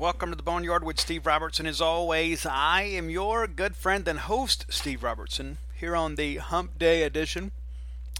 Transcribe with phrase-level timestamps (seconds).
[0.00, 1.66] Welcome to the Boneyard with Steve Robertson.
[1.66, 6.78] As always, I am your good friend and host, Steve Robertson, here on the Hump
[6.78, 7.52] Day edition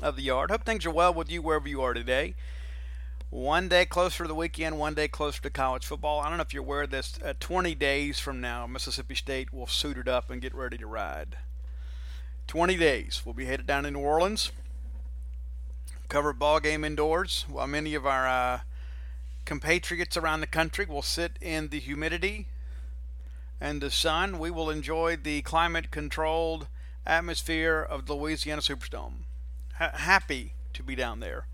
[0.03, 0.51] of the Yard.
[0.51, 2.35] Hope things are well with you wherever you are today.
[3.31, 6.21] One day closer to the weekend, one day closer to college football.
[6.21, 7.19] I don't know if you're aware of this.
[7.25, 10.87] Uh, 20 days from now, Mississippi State will suit it up and get ready to
[10.87, 11.39] ride.
[12.47, 13.23] 20 days.
[13.25, 14.53] We'll be headed down to New Orleans.
[16.11, 18.61] Cover ball game indoors while many of our uh,
[19.51, 22.47] compatriots around the country will sit in the humidity
[23.61, 24.39] and the sun.
[24.39, 26.69] We will enjoy the climate controlled
[27.05, 29.25] atmosphere of the Louisiana Superdome.
[29.81, 31.49] H- happy to be down there.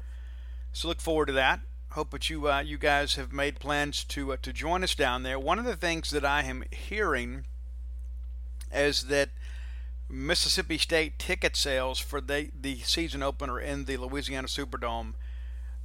[0.74, 1.60] So look forward to that.
[1.92, 5.22] Hope that you uh, you guys have made plans to uh, to join us down
[5.22, 5.38] there.
[5.38, 7.46] One of the things that I am hearing
[8.74, 9.30] is that
[10.06, 15.14] Mississippi State ticket sales for the the season opener in the Louisiana Superdome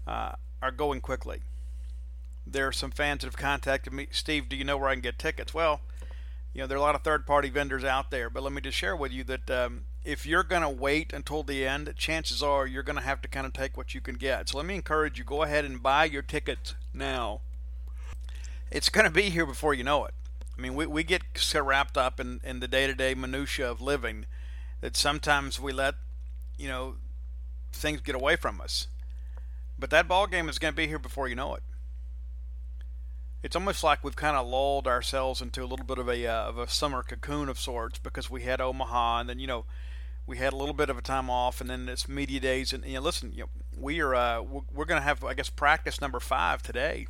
[0.05, 1.43] uh, are going quickly
[2.45, 4.07] there are some fans that have contacted me.
[4.11, 5.53] Steve, do you know where I can get tickets?
[5.53, 5.81] Well,
[6.53, 8.61] you know, there are a lot of third party vendors out there, but let me
[8.61, 12.43] just share with you that um, if you're going to wait until the end, chances
[12.43, 14.49] are you're going to have to kind of take what you can get.
[14.49, 17.41] So let me encourage you go ahead and buy your tickets now.
[18.69, 20.13] It's going to be here before you know it.
[20.57, 23.69] I mean, we, we get so wrapped up in, in the day to day minutia
[23.69, 24.25] of living
[24.81, 25.95] that sometimes we let,
[26.57, 26.95] you know,
[27.71, 28.87] things get away from us.
[29.79, 31.63] But that ball game is going to be here before you know it.
[33.43, 36.43] It's almost like we've kind of lulled ourselves into a little bit of a uh,
[36.43, 39.65] of a summer cocoon of sorts because we had Omaha and then you know
[40.27, 42.85] we had a little bit of a time off and then it's media days and
[42.85, 45.99] you know listen you know, we are uh, we're going to have I guess practice
[45.99, 47.07] number five today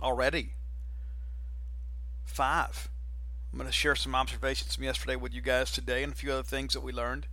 [0.00, 0.54] already
[2.24, 2.88] five.
[3.52, 6.32] I'm going to share some observations from yesterday with you guys today and a few
[6.32, 7.26] other things that we learned.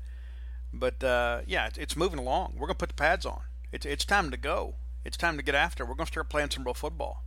[0.74, 2.54] But uh, yeah, it's moving along.
[2.56, 3.42] We're going to put the pads on.
[3.72, 4.76] It's, it's time to go.
[5.06, 5.86] It's time to get after.
[5.86, 7.24] We're going to start playing some real football.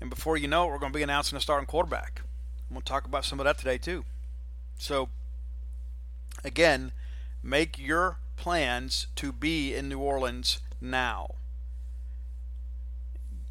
[0.00, 2.22] And before you know it, we're going to be announcing a starting quarterback.
[2.68, 4.04] I'm going to talk about some of that today, too.
[4.78, 5.08] So,
[6.42, 6.92] again,
[7.42, 11.34] make your plans to be in New Orleans now.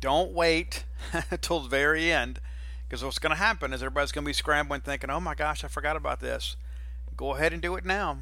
[0.02, 0.86] Don't wait
[1.32, 2.40] until the very end
[2.88, 5.64] because what's going to happen is everybody's going to be scrambling thinking, oh my gosh,
[5.64, 6.56] I forgot about this.
[7.16, 8.18] Go ahead and do it now.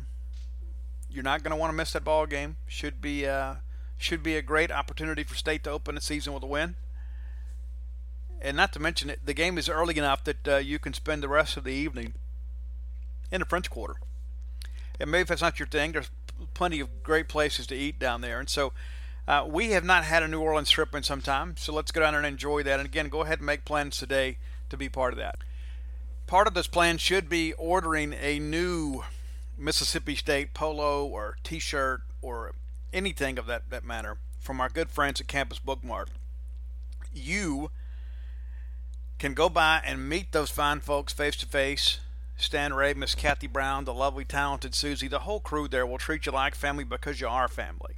[1.09, 2.57] You're not going to want to miss that ball game.
[2.67, 3.55] Should be uh,
[3.97, 6.75] should be a great opportunity for State to open the season with a win.
[8.41, 11.23] And not to mention it, the game is early enough that uh, you can spend
[11.23, 12.13] the rest of the evening
[13.31, 13.95] in the French Quarter.
[14.99, 16.11] And maybe if that's not your thing, there's
[16.53, 18.39] plenty of great places to eat down there.
[18.39, 18.73] And so
[19.27, 22.01] uh, we have not had a New Orleans trip in some time, so let's go
[22.01, 22.79] down and enjoy that.
[22.79, 24.37] And again, go ahead and make plans today
[24.69, 25.39] to be part of that.
[26.27, 29.03] Part of this plan should be ordering a new
[29.57, 32.53] Mississippi State polo or t shirt or
[32.93, 36.07] anything of that, that matter from our good friends at Campus Bookmart.
[37.13, 37.71] You
[39.19, 41.99] can go by and meet those fine folks face to face.
[42.35, 46.25] Stan Ray, Miss Kathy Brown, the lovely, talented Susie, the whole crew there will treat
[46.27, 47.95] you like family because you are family.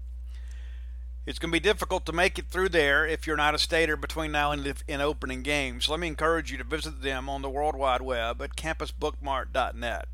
[1.25, 3.97] It's going to be difficult to make it through there if you're not a stater
[3.97, 5.89] between now and in opening games.
[5.89, 10.07] Let me encourage you to visit them on the World Wide Web at campusbookmart.net.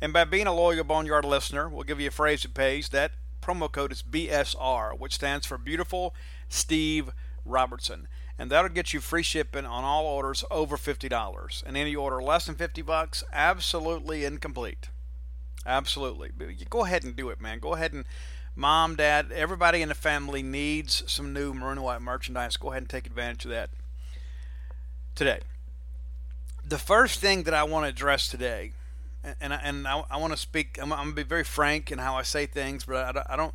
[0.00, 2.88] And by being a loyal Boneyard listener, we'll give you a phrase that pays.
[2.88, 3.12] That
[3.42, 6.14] promo code is BSR, which stands for Beautiful
[6.48, 7.10] Steve
[7.44, 8.08] Robertson.
[8.38, 11.62] And that'll get you free shipping on all orders over $50.
[11.64, 14.88] And any order less than 50 bucks, absolutely incomplete.
[15.66, 16.30] Absolutely.
[16.68, 17.58] Go ahead and do it, man.
[17.58, 18.04] Go ahead and
[18.56, 22.56] mom, dad, everybody in the family needs some new maroon and white merchandise.
[22.56, 23.70] Go ahead and take advantage of that
[25.14, 25.40] today.
[26.66, 28.72] The first thing that I want to address today,
[29.40, 31.90] and I, and I, I want to speak, I'm, I'm, going to be very frank
[31.90, 33.54] in how I say things, but I, I don't,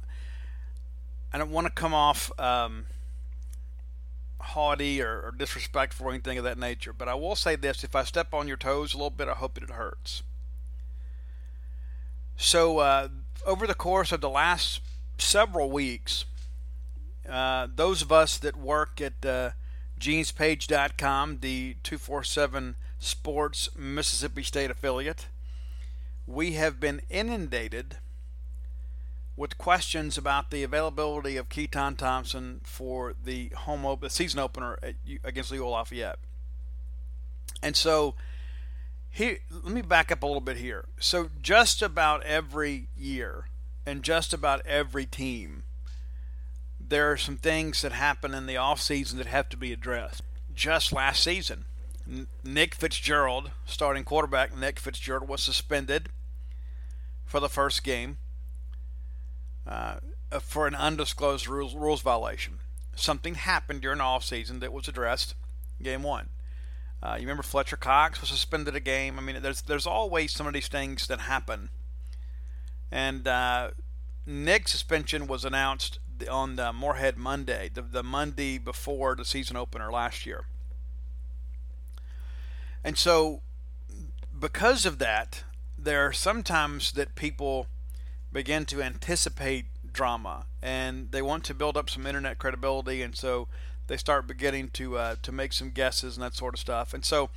[1.34, 2.86] I don't want to come off um,
[4.40, 6.94] haughty or, or disrespectful or anything of that nature.
[6.94, 9.34] But I will say this: if I step on your toes a little bit, I
[9.34, 10.24] hope it hurts.
[12.38, 13.10] So, uh,
[13.46, 14.80] over the course of the last
[15.18, 16.26] several weeks,
[17.30, 19.52] uh, those of us that work at uh,
[20.00, 25.28] genespage.com, the 247 Sports Mississippi State affiliate,
[26.26, 27.98] we have been inundated
[29.40, 34.78] with questions about the availability of Keytaon Thompson for the home op- the season opener
[34.84, 36.20] at, against UL Lafayette.
[37.64, 38.16] And so,
[39.10, 40.90] here, let me back up a little bit here.
[41.00, 43.46] So, just about every year,
[43.86, 45.64] and just about every team,
[46.78, 50.22] there are some things that happen in the offseason that have to be addressed.
[50.54, 51.64] Just last season,
[52.44, 56.10] Nick Fitzgerald, starting quarterback Nick Fitzgerald, was suspended
[57.26, 58.18] for the first game
[59.70, 60.00] uh,
[60.42, 62.60] for an undisclosed rules, rules violation.
[62.96, 65.36] Something happened during the offseason that was addressed
[65.82, 66.30] game one.
[67.02, 69.18] Uh, you remember Fletcher Cox was suspended a game.
[69.18, 71.70] I mean, there's there's always some of these things that happen
[72.92, 73.72] and uh,
[74.26, 76.00] Nick's suspension was announced
[76.30, 80.46] on the Moorhead Monday, the, the Monday before the season opener last year.
[82.84, 83.42] And so,
[84.38, 85.44] because of that,
[85.78, 87.68] there are sometimes that people
[88.32, 93.48] begin to anticipate drama and they want to build up some internet credibility, and so
[93.88, 96.94] they start beginning to uh, to make some guesses and that sort of stuff.
[96.94, 97.30] And so,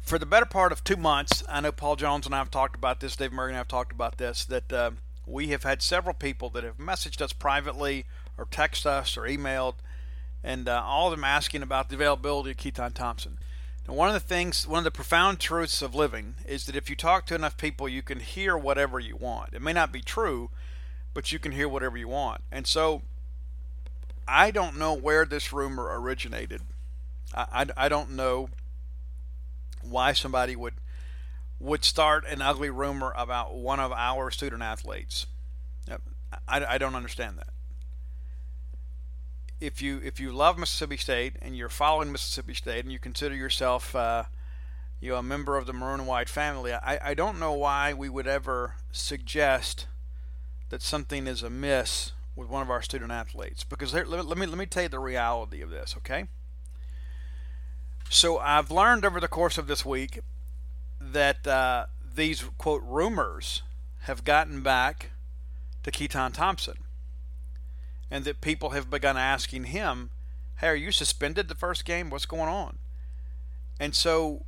[0.00, 2.76] for the better part of two months, I know Paul Jones and I have talked
[2.76, 4.90] about this, Dave Murray and I have talked about this, that uh,
[5.26, 8.04] we have had several people that have messaged us privately
[8.36, 9.74] or text us or emailed,
[10.42, 13.38] and uh, all of them asking about the availability of Keytaon Thompson.
[13.86, 16.88] Now, one of the things, one of the profound truths of living is that if
[16.88, 19.52] you talk to enough people, you can hear whatever you want.
[19.52, 20.50] It may not be true,
[21.12, 22.40] but you can hear whatever you want.
[22.50, 23.02] And so,
[24.26, 26.62] I don't know where this rumor originated.
[27.34, 28.48] I, I, I don't know
[29.82, 30.74] why somebody would
[31.60, 35.26] would start an ugly rumor about one of our student athletes.
[36.48, 37.53] I, I don't understand that.
[39.60, 43.34] If you if you love Mississippi State and you're following Mississippi State and you consider
[43.34, 44.24] yourself uh,
[45.00, 47.92] you know a member of the maroon and white family, I, I don't know why
[47.92, 49.86] we would ever suggest
[50.70, 54.58] that something is amiss with one of our student athletes because let, let me let
[54.58, 56.26] me tell you the reality of this, okay?
[58.10, 60.20] So I've learned over the course of this week
[61.00, 63.62] that uh, these quote rumors
[64.02, 65.10] have gotten back
[65.82, 66.78] to Keytaon Thompson,
[68.14, 70.10] and that people have begun asking him,
[70.56, 72.10] "Hey, are you suspended the first game?
[72.10, 72.78] What's going on?"
[73.80, 74.44] And so,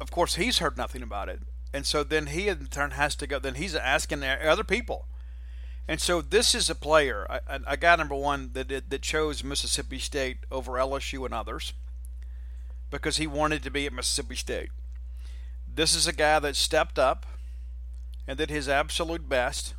[0.00, 3.26] of course, he's heard nothing about it, and so then he in turn has to
[3.26, 3.38] go.
[3.38, 5.06] Then he's asking other people
[5.88, 9.98] and so this is a player, a, a guy number one that that chose Mississippi
[9.98, 11.72] State over LSU and others
[12.90, 14.68] because he wanted to be at Mississippi State.
[15.66, 17.24] This is a guy that stepped up
[18.26, 19.74] and did his absolute best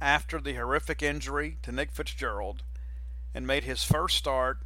[0.00, 2.62] after the horrific injury to Nick Fitzgerald
[3.34, 4.58] and made his first start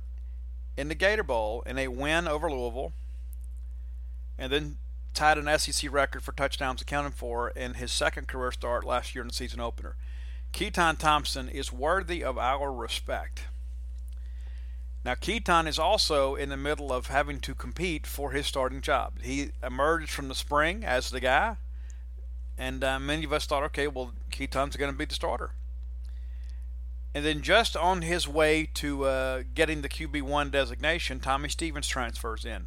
[0.77, 2.93] in the Gator Bowl in a win over Louisville
[4.39, 4.79] and then
[5.15, 9.23] tied an SEC record for touchdowns accounted for in his second career start last year
[9.23, 9.97] in the season opener.
[10.53, 13.45] Keytaon Thompson is worthy of our respect.
[15.05, 19.21] Now, Keytaon is also in the middle of having to compete for his starting job.
[19.23, 21.57] He emerged from the spring as the guy,
[22.59, 25.53] and uh, many of us thought, okay, well, Keytaon's going to be the starter.
[27.15, 32.45] And then, just on his way to uh, getting the QB1 designation, Tommy Stevens transfers
[32.45, 32.67] in.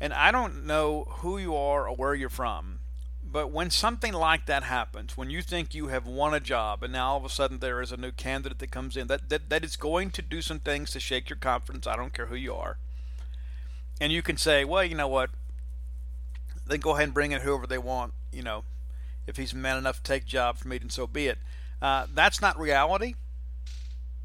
[0.00, 2.80] And I don't know who you are or where you're from,
[3.22, 6.92] but when something like that happens, when you think you have won a job and
[6.92, 9.50] now all of a sudden there is a new candidate that comes in, that, that,
[9.50, 11.86] that is going to do some things to shake your confidence.
[11.86, 12.78] I don't care who you are.
[14.00, 15.30] And you can say, well, you know what?
[16.66, 18.12] They go ahead and bring in whoever they want.
[18.32, 18.64] You know,
[19.28, 21.38] if he's man enough to take job from me, then so be it.
[21.80, 23.14] Uh, that's not reality.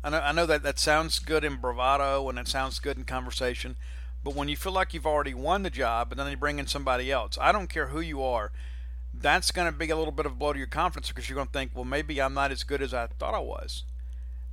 [0.03, 3.03] I know, I know that that sounds good in bravado and it sounds good in
[3.03, 3.75] conversation,
[4.23, 6.67] but when you feel like you've already won the job and then they bring in
[6.67, 8.51] somebody else, I don't care who you are
[9.13, 11.35] that's going to be a little bit of a blow to your confidence because you're
[11.35, 13.83] going to think, well, maybe I'm not as good as I thought I was.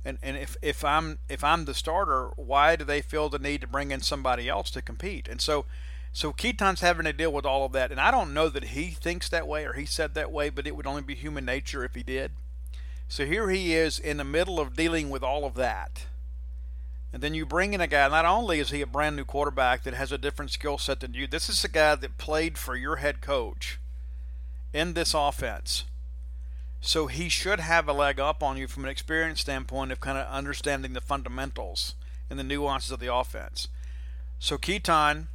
[0.03, 3.61] And and if, if I'm if I'm the starter, why do they feel the need
[3.61, 5.27] to bring in somebody else to compete?
[5.27, 5.65] And so
[6.13, 7.91] so Keytaon's having to deal with all of that.
[7.91, 10.67] And I don't know that he thinks that way or he said that way, but
[10.67, 12.31] it would only be human nature if he did.
[13.07, 16.05] So here he is in the middle of dealing with all of that.
[17.13, 19.83] And then you bring in a guy, not only is he a brand new quarterback
[19.83, 22.75] that has a different skill set than you, this is a guy that played for
[22.75, 23.79] your head coach
[24.73, 25.83] in this offense.
[26.79, 30.17] So he should have a leg up on you from an experience standpoint of kind
[30.17, 31.95] of understanding the fundamentals
[32.29, 33.67] and the nuances of the offense.
[34.39, 35.27] So Keytaon,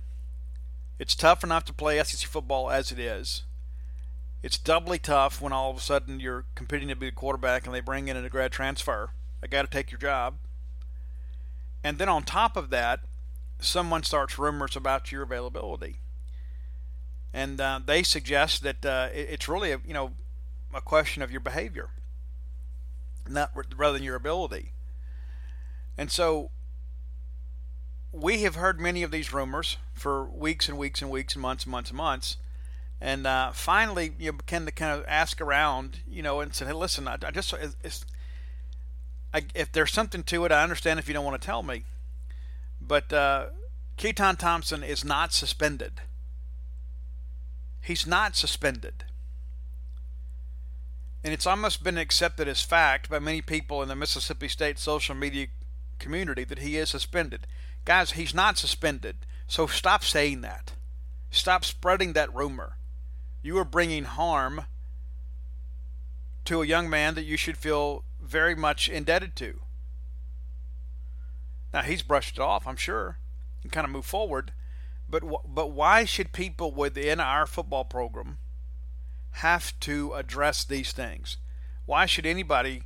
[0.98, 3.42] it's tough enough to play SEC football as it is.
[4.42, 7.74] It's doubly tough when all of a sudden you're competing to be a quarterback and
[7.74, 9.10] they bring in a grad transfer.
[9.42, 10.36] I got to take your job.
[11.82, 13.00] And then on top of that,
[13.58, 15.96] someone starts rumors about your availability
[17.36, 20.12] and uh, they suggest that uh, it, it's really a you know
[20.74, 21.90] a question of your behavior,
[23.28, 24.72] not rather than your ability.
[25.98, 26.50] And so
[28.16, 31.64] we have heard many of these rumors for weeks and weeks and weeks and months
[31.64, 32.36] and months and months.
[32.98, 36.72] And uh, finally, you begin to kind of ask around, you know, and say, "Hey,
[36.72, 37.52] listen, I, I just
[39.34, 41.84] I, if there's something to it, I understand if you don't want to tell me."
[42.80, 43.46] But uh,
[43.98, 46.00] Keytaon Thompson is not suspended.
[47.82, 49.04] He's not suspended.
[51.22, 55.14] And it's almost been accepted as fact by many people in the Mississippi State social
[55.14, 55.48] media
[55.98, 57.46] community that he is suspended.
[57.86, 59.16] Guys, he's not suspended.
[59.46, 60.72] So stop saying that.
[61.30, 62.76] Stop spreading that rumor.
[63.42, 64.66] You are bringing harm
[66.44, 69.60] to a young man that you should feel very much indebted to.
[71.72, 73.18] Now, he's brushed it off, I'm sure,
[73.62, 74.52] and kind of moved forward.
[75.08, 78.38] But but why should people within our football program
[79.32, 81.36] have to address these things?
[81.84, 82.82] Why should anybody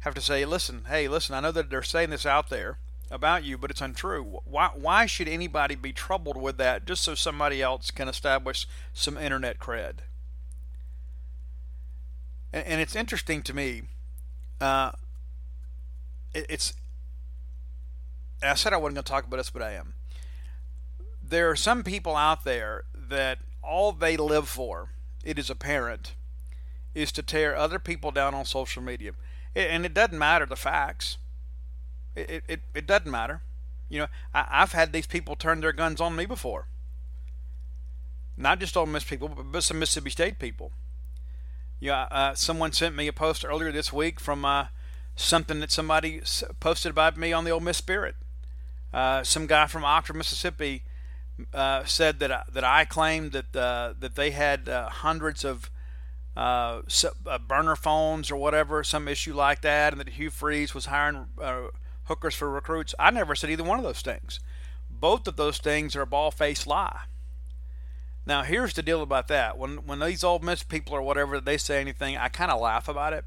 [0.00, 2.78] have to say, "Listen, hey, listen, I know that they're saying this out there
[3.12, 7.14] about you, but it's untrue." Why why should anybody be troubled with that just so
[7.14, 9.98] somebody else can establish some internet cred?
[12.52, 13.82] And, and it's interesting to me.
[14.60, 14.92] Uh,
[16.34, 16.72] it, it's.
[18.42, 19.94] I said I wasn't going to talk about this, but I am
[21.32, 24.90] there are some people out there that all they live for,
[25.24, 26.14] it is apparent,
[26.94, 29.12] is to tear other people down on social media.
[29.54, 31.16] And it doesn't matter the facts.
[32.14, 33.42] It, it, it doesn't matter.
[33.88, 36.66] You know, I, have had these people turn their guns on me before.
[38.36, 40.72] Not just on Miss people, but some Mississippi State people.
[41.78, 44.66] Yeah, uh, someone sent me a post earlier this week from uh,
[45.16, 46.22] something that somebody
[46.60, 48.14] posted about me on the Ole Miss Spirit.
[48.92, 50.84] Uh, some guy from Oxford, Mississippi,
[51.52, 55.70] uh, said that I, that I claimed that uh, that they had uh, hundreds of
[56.36, 56.82] uh,
[57.26, 61.26] uh, burner phones or whatever, some issue like that, and that Hugh Freeze was hiring
[61.40, 61.68] uh,
[62.04, 62.94] hookers for recruits.
[62.98, 64.40] I never said either one of those things.
[64.90, 67.02] Both of those things are a ball faced lie.
[68.24, 69.58] Now, here's the deal about that.
[69.58, 72.88] When when these Ole Miss people or whatever they say anything, I kind of laugh
[72.88, 73.24] about it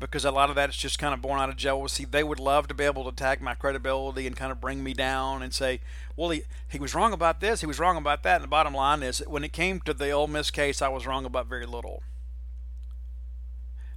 [0.00, 2.06] because a lot of that is just kind of born out of jealousy.
[2.06, 4.94] They would love to be able to attack my credibility and kind of bring me
[4.94, 5.80] down and say,
[6.16, 8.36] well, he, he was wrong about this, he was wrong about that.
[8.36, 11.06] And the bottom line is, when it came to the Ole Miss case, I was
[11.06, 12.02] wrong about very little.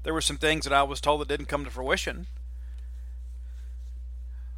[0.03, 2.27] There were some things that I was told that didn't come to fruition.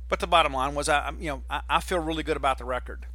[0.08, 2.66] But the bottom line was, I, you know, I, I feel really good about the
[2.66, 3.08] record.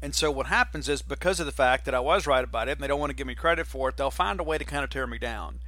[0.00, 2.72] And so what happens is because of the fact that I was right about it,
[2.72, 4.64] and they don't want to give me credit for it, they'll find a way to
[4.64, 5.60] kind of tear me down,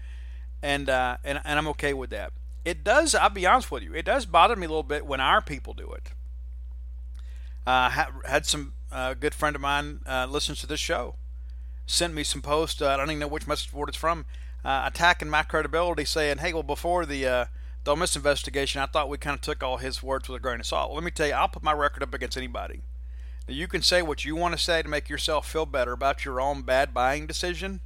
[0.63, 2.33] and uh, and and I'm okay with that.
[2.65, 3.15] It does.
[3.15, 3.95] I'll be honest with you.
[3.95, 6.13] It does bother me a little bit when our people do it.
[7.67, 11.17] Uh, had some uh, good friend of mine uh, listens to this show,
[11.87, 12.81] sent me some post.
[12.81, 14.27] Uh, I don't even know which message board it's from,
[14.65, 17.49] uh, attacking my credibility, saying, "Hey, well, before the
[17.91, 20.61] the Miss investigation, I thought we kind of took all his words with a grain
[20.61, 22.83] of salt." Let me tell you, I'll put my record up against anybody.
[23.49, 26.25] Now, you can say what you want to say to make yourself feel better about
[26.25, 27.81] your own bad buying decision.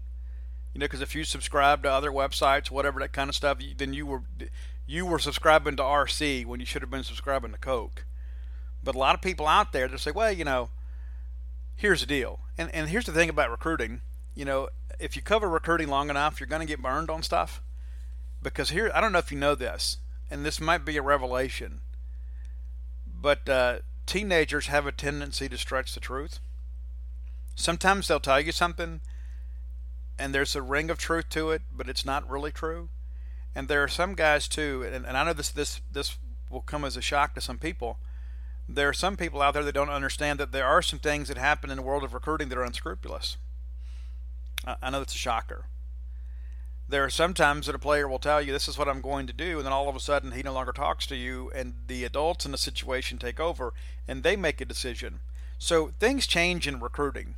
[0.73, 3.94] You know, because if you subscribe to other websites, whatever that kind of stuff, then
[3.94, 4.23] you were
[4.87, 8.04] you were subscribing to RC when you should have been subscribing to Coke.
[8.82, 10.68] But a lot of people out there, they say, well, you know,
[11.75, 12.40] here's the deal.
[12.58, 14.02] And, and here's the thing about recruiting.
[14.34, 14.68] You know,
[14.99, 17.62] if you cover recruiting long enough, you're going to get burned on stuff.
[18.44, 19.96] Because here, I don't know if you know this,
[20.30, 21.80] and this might be a revelation,
[23.06, 26.40] but uh, teenagers have a tendency to stretch the truth.
[27.54, 29.00] Sometimes they'll tell you something,
[30.18, 32.90] and there's a ring of truth to it, but it's not really true.
[33.54, 36.18] And there are some guys too, and, and I know this this this
[36.50, 37.98] will come as a shock to some people.
[38.68, 41.38] There are some people out there that don't understand that there are some things that
[41.38, 43.38] happen in the world of recruiting that are unscrupulous.
[44.66, 45.64] I, I know that's a shocker.
[46.88, 49.26] There are some times that a player will tell you, This is what I'm going
[49.26, 51.75] to do, and then all of a sudden he no longer talks to you, and
[51.87, 53.73] the adults in the situation take over
[54.07, 55.20] and they make a decision.
[55.59, 57.37] So things change in recruiting.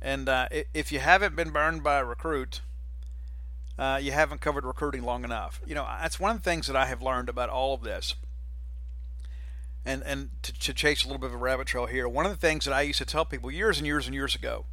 [0.00, 2.62] And uh, if you haven't been burned by a recruit,
[3.78, 5.60] uh, you haven't covered recruiting long enough.
[5.66, 8.14] You know, that's one of the things that I have learned about all of this.
[9.84, 12.32] And and to, to chase a little bit of a rabbit trail here, one of
[12.32, 14.64] the things that I used to tell people years and years and years ago,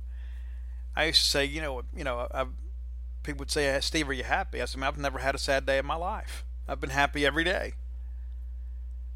[0.95, 2.49] I used to say, you know, you know, I've,
[3.23, 4.61] people would say, Steve, are you happy?
[4.61, 6.43] I said, I've never had a sad day in my life.
[6.67, 7.73] I've been happy every day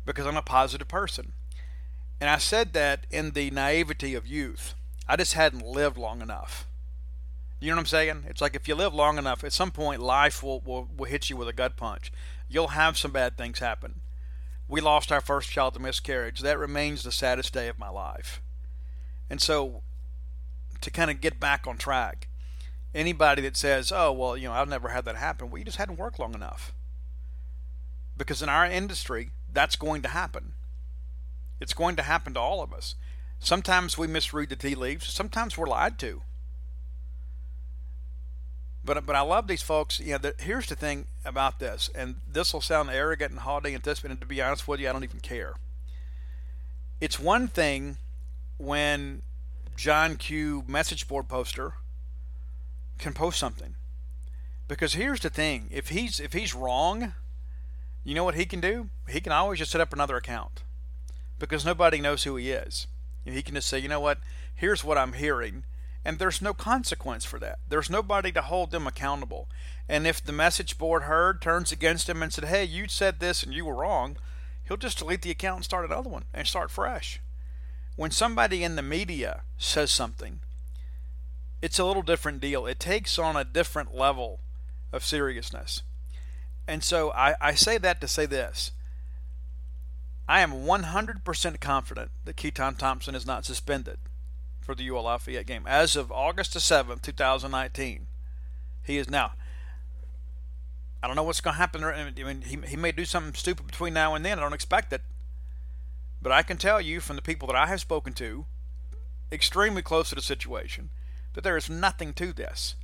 [0.06, 1.34] because I'm a positive person.
[2.20, 4.76] And I said that in the naivety of youth.
[5.08, 6.68] I just hadn't lived long enough.
[7.60, 8.24] You know what I'm saying?
[8.28, 11.30] It's like if you live long enough, at some point life will, will, will hit
[11.30, 12.12] you with a gut punch.
[12.50, 14.02] You'll have some bad things happen.
[14.68, 16.42] We lost our first child to miscarriage.
[16.42, 18.42] That remains the saddest day of my life.
[19.30, 19.82] And so,
[20.82, 22.28] to kind of get back on track,
[22.94, 25.78] anybody that says, oh, well, you know, I've never had that happen, well, you just
[25.78, 26.74] hadn't worked long enough.
[28.18, 30.54] Because in our industry, that's going to happen.
[31.60, 32.96] It's going to happen to all of us.
[33.40, 35.08] Sometimes we misread the tea leaves.
[35.08, 36.22] Sometimes we're lied to.
[38.86, 40.00] But but I love these folks.
[40.00, 43.74] You know, the, here's the thing about this, and this will sound arrogant and haughty
[43.74, 45.54] and this, but to be honest with you, I don't even care.
[47.00, 47.98] It's one thing
[48.58, 49.22] when
[49.76, 51.76] John Q message board poster
[53.04, 53.76] can post something,
[54.68, 57.14] because here's the thing: if he's if he's wrong,
[58.04, 58.90] you know what he can do?
[59.08, 60.64] He can always just set up another account,
[61.38, 62.88] because nobody knows who he is.
[63.26, 64.20] He can just say, you know what,
[64.54, 65.64] here's what I'm hearing.
[66.06, 67.60] And there's no consequence for that.
[67.70, 69.48] There's nobody to hold them accountable.
[69.88, 73.42] And if the message board heard turns against him and said, hey, you said this
[73.42, 74.18] and you were wrong,
[74.66, 77.22] he'll just delete the account and start another one and start fresh.
[77.96, 80.42] When somebody in the media says something,
[81.64, 82.66] it's a little different deal.
[82.66, 84.42] It takes on a different level
[84.92, 85.82] of seriousness.
[86.68, 88.72] And so I, I say that to say this
[90.28, 93.98] I am 100% confident that Keytaon Thompson is not suspended
[94.60, 95.64] for the UL Lafayette game.
[95.66, 98.08] As of August the 7th, 2019,
[98.84, 99.32] he is now.
[101.02, 101.82] I don't know what's going to happen.
[101.82, 104.38] I mean, he, he may do something stupid between now and then.
[104.38, 105.02] I don't expect it.
[106.22, 108.48] But I can tell you from the people that I have spoken to,
[109.32, 110.90] extremely close to the situation,
[111.34, 112.76] that there is nothing to this.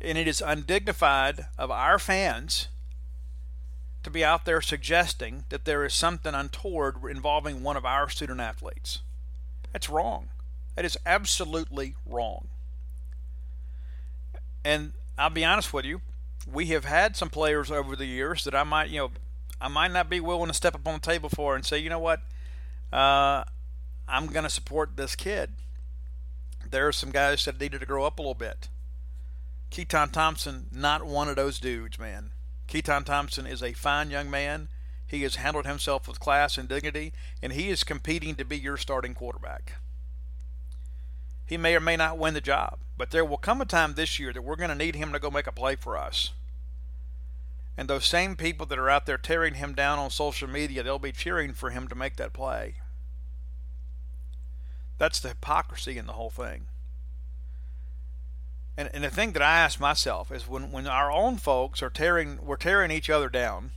[0.00, 2.68] And it is undignified of our fans
[4.02, 8.40] to be out there suggesting that there is something untoward involving one of our student
[8.40, 9.00] athletes.
[9.72, 10.28] That's wrong.
[10.74, 12.48] That is absolutely wrong.
[14.64, 16.00] And I'll be honest with you,
[16.50, 19.10] we have had some players over the years that I might, you know,
[19.60, 21.88] I might not be willing to step up on the table for and say, you
[21.88, 22.20] know what,
[22.92, 23.44] uh,
[24.08, 25.50] I'm going to support this kid.
[26.72, 28.70] There are some guys that needed to grow up a little bit.
[29.70, 32.30] Keytaon Thompson, not one of those dudes, man.
[32.66, 34.68] Keytaon Thompson is a fine young man.
[35.06, 38.78] He has handled himself with class and dignity, and he is competing to be your
[38.78, 39.74] starting quarterback.
[41.44, 44.18] He may or may not win the job, but there will come a time this
[44.18, 46.32] year that we're going to need him to go make a play for us.
[47.76, 50.98] And those same people that are out there tearing him down on social media, they'll
[50.98, 52.76] be cheering for him to make that play.
[55.02, 56.66] That's the hypocrisy in the whole thing.
[58.76, 61.90] And, and the thing that I ask myself is when, when our own folks are
[61.90, 63.72] tearing we're tearing each other down,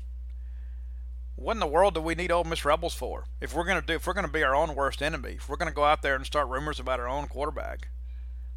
[1.35, 3.25] what in the world do we need Ole Miss Rebels for?
[3.41, 5.71] If we're gonna do, if we're gonna be our own worst enemy, if we're gonna
[5.71, 7.88] go out there and start rumors about our own quarterback,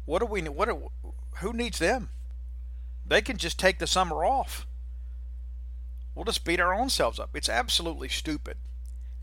[0.05, 0.43] what do we?
[0.43, 0.65] What?
[0.65, 0.91] Do,
[1.37, 2.09] who needs them?
[3.03, 4.67] They can just take the summer off.
[6.13, 7.31] We'll just beat our own selves up.
[7.33, 8.57] It's absolutely stupid.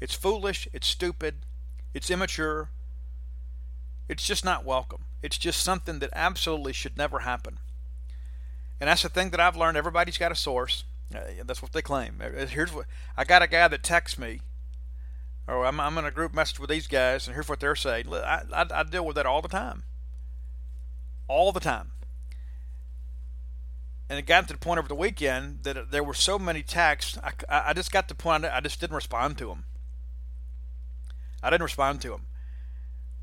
[0.01, 0.67] It's foolish.
[0.73, 1.37] It's stupid.
[1.95, 2.71] It's immature.
[4.09, 5.05] It's just not welcome.
[5.23, 7.59] It's just something that absolutely should never happen.
[8.81, 9.77] And that's the thing that I've learned.
[9.77, 10.85] Everybody's got a source.
[11.15, 12.21] Uh, that's what they claim.
[12.21, 14.41] Uh, here's what I got a guy that texts me,
[15.47, 18.13] or I'm, I'm in a group message with these guys, and here's what they're saying.
[18.13, 19.85] I, I, I deal with that all the time.
[21.29, 21.93] All the time.
[24.09, 27.19] And it got to the point over the weekend that there were so many texts,
[27.25, 29.65] I, I just got to the point I just didn't respond to them.
[31.43, 32.23] I didn't respond to them.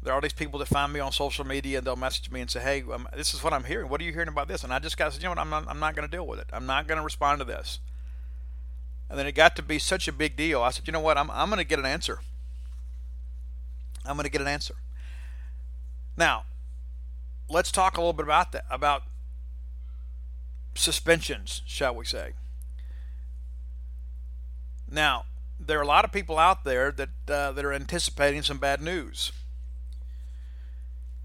[0.04, 2.52] There are these people that find me on social media and they'll message me and
[2.52, 3.88] say, "Hey, um, this is what I'm hearing.
[3.88, 5.40] What are you hearing about this?" And I just got to say, "You know what?
[5.40, 5.66] I'm not.
[5.68, 6.48] I'm not going to deal with it.
[6.52, 7.80] I'm not going to respond to this."
[9.10, 10.62] And then it got to be such a big deal.
[10.62, 11.18] I said, "You know what?
[11.18, 11.32] I'm.
[11.32, 12.20] I'm going to get an answer.
[14.06, 14.76] I'm going to get an answer."
[16.18, 16.44] Now,
[17.50, 18.66] let's talk a little bit about that.
[18.70, 19.04] About
[20.76, 22.34] suspensions, shall we say?
[24.92, 25.26] Now,
[25.58, 28.82] there are a lot of people out there that uh, that are anticipating some bad
[28.82, 29.32] news.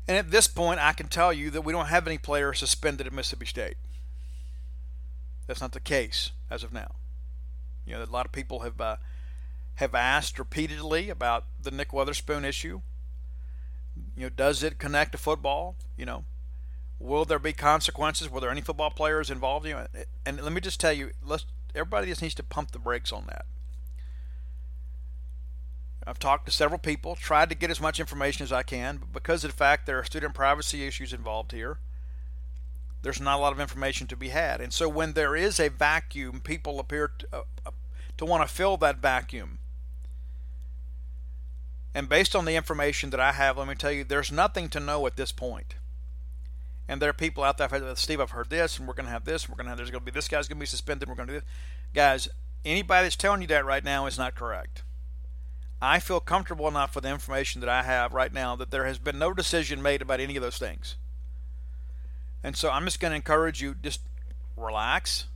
[0.08, 3.06] And at this point, I can tell you that we don't have any players suspended
[3.06, 3.76] at Mississippi State.
[5.46, 6.94] That's not the case as of now.
[7.86, 8.96] You know, a lot of people have uh,
[9.76, 12.80] have asked repeatedly about the Nick Weatherspoon issue.
[14.16, 15.76] You know, does it connect to football?
[15.96, 16.24] You know,
[16.98, 18.30] will there be consequences?
[18.30, 19.66] Were there any football players involved?
[19.66, 19.86] You know,
[20.24, 21.44] and let me just tell you, let's
[21.74, 23.44] everybody just needs to pump the brakes on that.
[26.08, 29.12] I've talked to several people, tried to get as much information as I can, but
[29.12, 31.78] because of the fact there are student privacy issues involved here,
[33.02, 34.62] there's not a lot of information to be had.
[34.62, 37.70] And so when there is a vacuum, people appear to, uh, uh
[38.16, 39.58] to want to fill that vacuum.
[41.94, 44.80] And based on the information that I have, let me tell you, there's nothing to
[44.80, 45.74] know at this point.
[46.88, 49.26] And there are people out there, Steve, I've heard this, and we're going to have
[49.26, 50.66] this, and we're going to have, there's going to be this guy's going to be
[50.66, 51.48] suspended, we're going to do this.
[51.94, 52.28] Guys,
[52.64, 54.84] anybody that's telling you that right now is not correct.
[55.80, 58.98] I feel comfortable enough with the information that I have right now that there has
[58.98, 60.96] been no decision made about any of those things.
[62.42, 64.00] And so I'm just going to encourage you just
[64.56, 65.26] relax,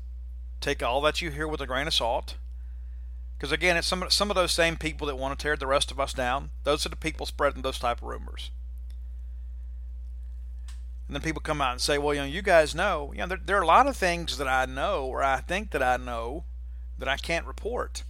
[0.61, 2.37] take all that you hear with a grain of salt.
[3.37, 5.91] Because again, it's some some of those same people that want to tear the rest
[5.91, 6.51] of us down.
[6.63, 8.51] Those are the people spreading those type of rumors.
[11.09, 13.27] And then people come out and say, "Well, you know, you guys know, you know,
[13.27, 15.97] there, there are a lot of things that I know or I think that I
[15.97, 16.45] know
[16.99, 18.05] that I can't report."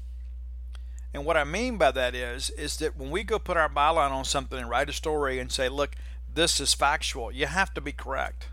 [1.14, 4.10] And what I mean by that is, is that when we go put our byline
[4.10, 5.94] on something and write a story and say, look,
[6.32, 8.48] this is factual, you have to be correct.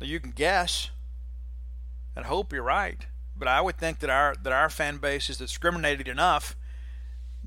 [0.00, 0.90] Now you can guess
[2.16, 5.36] and hope you're right, but I would think that our that our fan base is
[5.36, 6.56] discriminated enough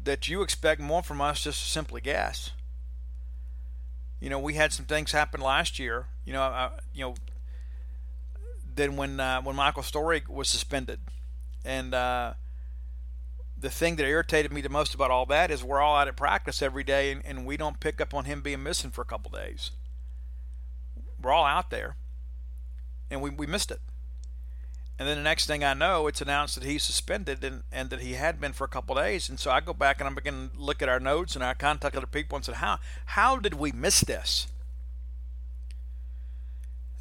[0.04, 2.51] that you expect more from us just to simply guess.
[4.19, 6.08] You know, we had some things happen last year.
[6.25, 7.15] You know, uh, you know,
[8.75, 10.99] than when uh, when Michael Story was suspended,
[11.65, 12.34] and uh,
[13.62, 16.15] the thing that irritated me the most about all that is we're all out at
[16.15, 19.06] practice every day and, and we don't pick up on him being missing for a
[19.06, 19.71] couple days.
[21.21, 21.95] We're all out there
[23.12, 23.80] and we, we missed it.
[24.97, 28.02] And then the next thing I know, it's announced that he's suspended and, and that
[28.02, 29.30] he had been for a couple days.
[29.30, 31.54] And so I go back and I'm beginning to look at our notes and I
[31.54, 34.47] contact other people and said, How how did we miss this?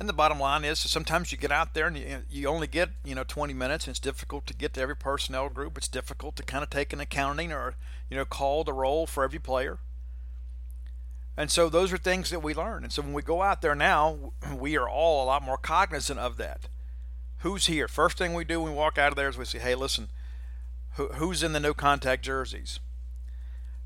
[0.01, 2.89] And the bottom line is, sometimes you get out there and you, you only get
[3.05, 5.77] you know 20 minutes, and it's difficult to get to every personnel group.
[5.77, 7.75] It's difficult to kind of take an accounting or
[8.09, 9.79] you know call the roll for every player.
[11.37, 12.83] And so those are things that we learn.
[12.83, 16.19] And so when we go out there now, we are all a lot more cognizant
[16.19, 16.69] of that.
[17.39, 17.87] Who's here?
[17.87, 20.09] First thing we do when we walk out of there is we say, "Hey, listen,
[20.95, 22.81] who, who's in the no contact jerseys?"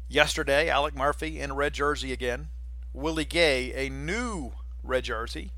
[0.06, 2.50] Yesterday, Alec Murphy in a red jersey again.
[2.92, 4.52] Willie Gay, a new
[4.84, 5.50] red jersey.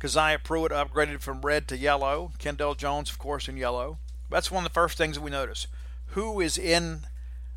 [0.00, 2.32] Keziah Pruitt upgraded from red to yellow.
[2.38, 3.98] Kendall Jones, of course, in yellow.
[4.30, 5.66] That's one of the first things that we notice.
[6.08, 7.02] Who is in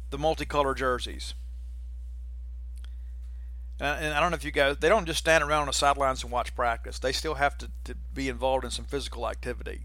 [0.09, 1.33] the multicolored jerseys?
[3.79, 6.23] and I don't know if you guys, they don't just stand around on the sidelines
[6.23, 6.99] and watch practice.
[6.99, 9.81] They still have to, to be involved in some physical activity.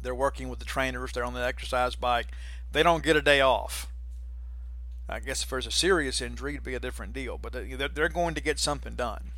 [0.00, 2.28] They're working with the trainers, they're on the exercise bike.
[2.72, 3.86] They don't get a day off.
[5.08, 8.34] I guess if there's a serious injury, it'd be a different deal, but they're going
[8.34, 9.32] to get something done.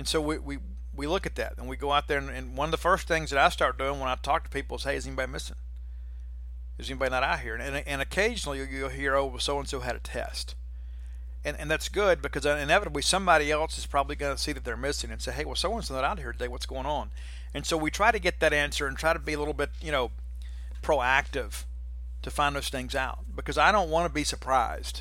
[0.00, 0.58] And so we, we,
[0.96, 3.06] we look at that and we go out there, and, and one of the first
[3.06, 5.56] things that I start doing when I talk to people is, hey, is anybody missing?
[6.78, 7.54] Is anybody not out here?
[7.54, 10.56] And, and occasionally you'll hear, oh, so and so had a test
[11.44, 14.76] and, and that's good because inevitably somebody else is probably going to see that they're
[14.76, 16.48] missing and say, hey, well, so and so not out here today.
[16.48, 17.10] What's going on?
[17.54, 19.70] And so we try to get that answer and try to be a little bit,
[19.80, 20.10] you know,
[20.82, 21.64] proactive
[22.22, 25.00] to find those things out because I don't want to be surprised.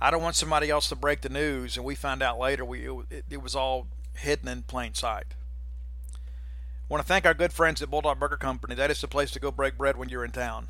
[0.00, 2.88] I don't want somebody else to break the news and we find out later we
[3.10, 3.86] it, it was all
[4.18, 5.26] hidden in plain sight.
[6.14, 6.18] I
[6.88, 8.74] want to thank our good friends at Bulldog Burger Company.
[8.74, 10.68] That is the place to go break bread when you're in town.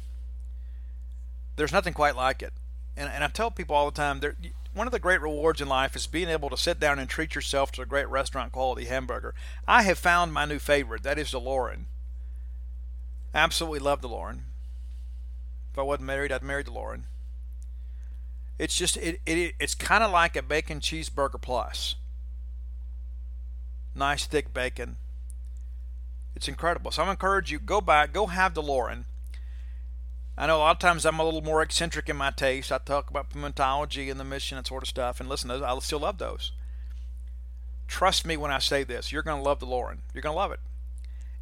[1.56, 2.52] There's nothing quite like it.
[2.96, 4.20] And, and I tell people all the time,
[4.74, 7.34] one of the great rewards in life is being able to sit down and treat
[7.34, 9.34] yourself to a great restaurant quality hamburger.
[9.66, 11.02] I have found my new favorite.
[11.04, 11.86] That is the Lauren.
[13.34, 14.44] Absolutely love the Lauren.
[15.72, 17.04] If I wasn't married, I'd marry the Lauren.
[18.58, 21.94] It's just it, it it's kind of like a bacon cheeseburger plus.
[23.94, 24.96] Nice thick bacon.
[26.34, 26.90] It's incredible.
[26.90, 29.06] So I'm encourage you go back, go have the Lauren.
[30.36, 32.70] I know a lot of times I'm a little more eccentric in my taste.
[32.70, 35.18] I talk about pimentology and the mission and sort of stuff.
[35.18, 36.52] And listen, I still love those.
[37.88, 39.10] Trust me when I say this.
[39.10, 40.02] You're going to love the Lauren.
[40.14, 40.60] You're going to love it.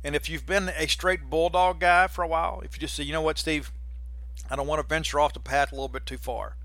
[0.03, 3.03] And if you've been a straight bulldog guy for a while, if you just say,
[3.03, 3.73] you know what, Steve,
[4.49, 6.57] I don't want to venture off the path a little bit too far.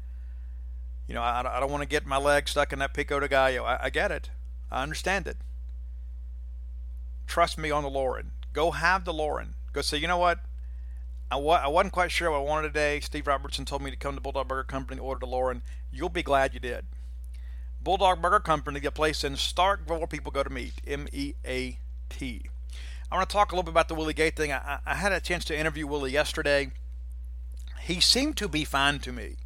[1.07, 3.27] You know, I, I don't want to get my leg stuck in that pico de
[3.27, 3.63] gallo.
[3.63, 4.29] I, I get it.
[4.71, 5.37] I understand it.
[7.31, 8.31] Trust me on the Lauren.
[8.51, 9.55] Go have the Lauren.
[9.71, 10.41] Go say, you know what?
[11.31, 12.99] I, wa- I wasn't quite sure what I wanted today.
[12.99, 15.61] Steve Robertson told me to come to Bulldog Burger Company and order the Lauren.
[15.93, 16.87] You'll be glad you did.
[17.81, 20.73] Bulldog Burger Company, the place in Starkville where people go to meet.
[20.85, 22.41] M E A T.
[23.09, 24.51] I want to talk a little bit about the Willie Gay thing.
[24.51, 26.71] I, I had a chance to interview Willie yesterday.
[27.79, 29.37] He seemed to be fine to me.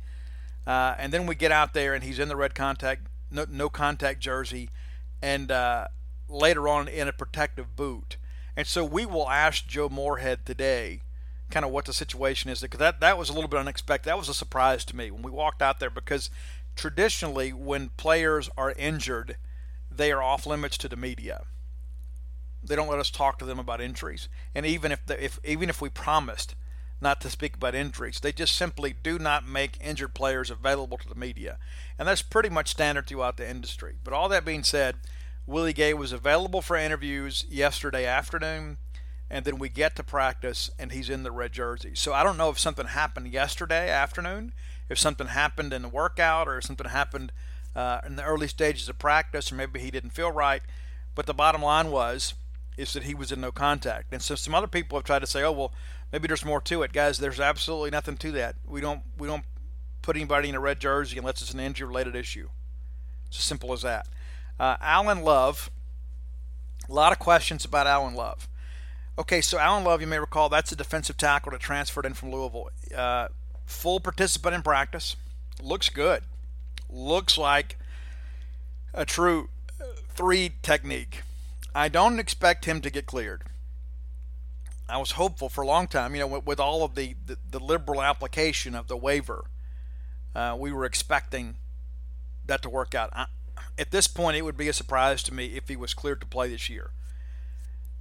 [0.65, 3.69] Uh, and then we get out there and he's in the red contact, no, no
[3.69, 4.71] contact jersey,
[5.21, 5.89] and uh,
[6.27, 8.17] later on in a protective boot.
[8.55, 11.01] And so we will ask Joe Moorhead today
[11.51, 14.09] kind of what the situation is because that that was a little bit unexpected.
[14.09, 16.29] That was a surprise to me when we walked out there because
[16.75, 19.37] traditionally when players are injured,
[19.91, 21.43] they are off limits to the media.
[22.63, 25.69] They don't let us talk to them about injuries, and even if the, if even
[25.69, 26.55] if we promised
[26.99, 31.07] not to speak about injuries, they just simply do not make injured players available to
[31.07, 31.59] the media,
[31.99, 33.97] and that's pretty much standard throughout the industry.
[34.03, 34.95] But all that being said,
[35.47, 38.77] Willie Gay was available for interviews yesterday afternoon
[39.29, 41.91] and then we get to practice and he's in the red jersey.
[41.95, 44.53] So I don't know if something happened yesterday afternoon,
[44.89, 47.31] if something happened in the workout, or if something happened
[47.75, 50.61] uh, in the early stages of practice, or maybe he didn't feel right.
[51.15, 52.35] But the bottom line was
[52.77, 54.11] is that he was in no contact.
[54.11, 55.73] And so some other people have tried to say, oh well,
[56.11, 57.17] maybe there's more to it, guys.
[57.17, 58.57] There's absolutely nothing to that.
[58.65, 59.45] We don't we don't
[60.01, 62.49] put anybody in a red jersey unless it's an injury related issue.
[63.27, 64.07] It's as simple as that.
[64.59, 65.69] Uh, Alan Love.
[66.87, 68.47] A lot of questions about Alan Love.
[69.17, 72.31] Okay, so Alan Love, you may recall, that's a defensive tackle that transferred in from
[72.31, 72.69] Louisville.
[72.95, 73.29] Uh,
[73.65, 75.15] full participant in practice.
[75.61, 76.23] Looks good.
[76.89, 77.77] Looks like
[78.93, 79.49] a true
[79.81, 81.23] uh, three technique.
[81.73, 83.43] I don't expect him to get cleared.
[84.87, 87.37] I was hopeful for a long time, you know, with, with all of the, the,
[87.49, 89.45] the, liberal application of the waiver.
[90.35, 91.55] Uh, we were expecting
[92.45, 93.11] that to work out.
[93.77, 96.27] At this point, it would be a surprise to me if he was cleared to
[96.27, 96.91] play this year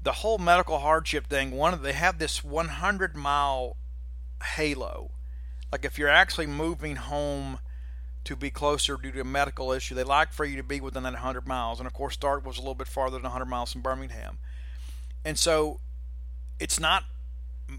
[0.05, 3.77] the whole medical hardship thing, one of they have this 100 mile
[4.55, 5.11] halo.
[5.73, 7.59] Like if you're actually moving home
[8.25, 11.03] to be closer due to a medical issue, they like for you to be within
[11.03, 11.81] that 100 miles.
[11.81, 14.39] And of course, Dart was a little bit farther than 100 miles from Birmingham.
[15.25, 15.81] And so
[16.61, 17.05] it's not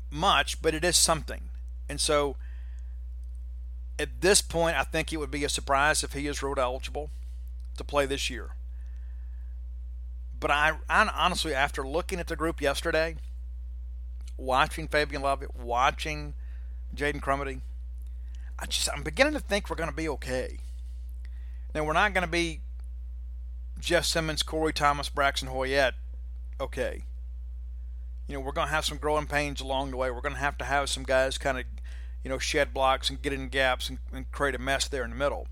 [0.10, 1.50] much, but it is something.
[1.88, 2.38] And so
[4.00, 7.12] at this point, I think it would be a surprise if he is road eligible
[7.78, 8.52] to play this year.
[10.40, 13.16] But I, I honestly, after looking at the group yesterday,
[14.38, 16.34] watching Fabian Lovett, watching
[16.96, 17.62] Jaden Crumedy,
[18.60, 20.60] I just I'm beginning to think we're going to be okay.
[21.74, 22.62] Now we're not going to be
[23.80, 25.94] Jeff Simmons, Corey Thomas, Braxton Hoyett.
[26.60, 27.04] Okay.
[28.28, 30.10] You know we're going to have some growing pains along the way.
[30.10, 31.66] We're going to have to have some guys kind of,
[32.24, 35.10] you know, shed blocks and get in gaps and, and create a mess there in
[35.10, 35.48] the middle.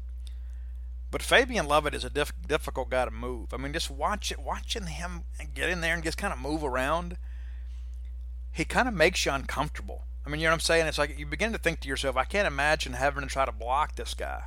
[1.13, 3.53] But Fabian Lovett is a diff- difficult guy to move.
[3.53, 6.63] I mean, just watch it, watching him get in there and just kind of move
[6.63, 7.17] around.
[8.51, 10.05] He kind of makes you uncomfortable.
[10.25, 10.87] I mean, you know what I'm saying?
[10.87, 13.51] It's like you begin to think to yourself, I can't imagine having to try to
[13.51, 14.45] block this guy.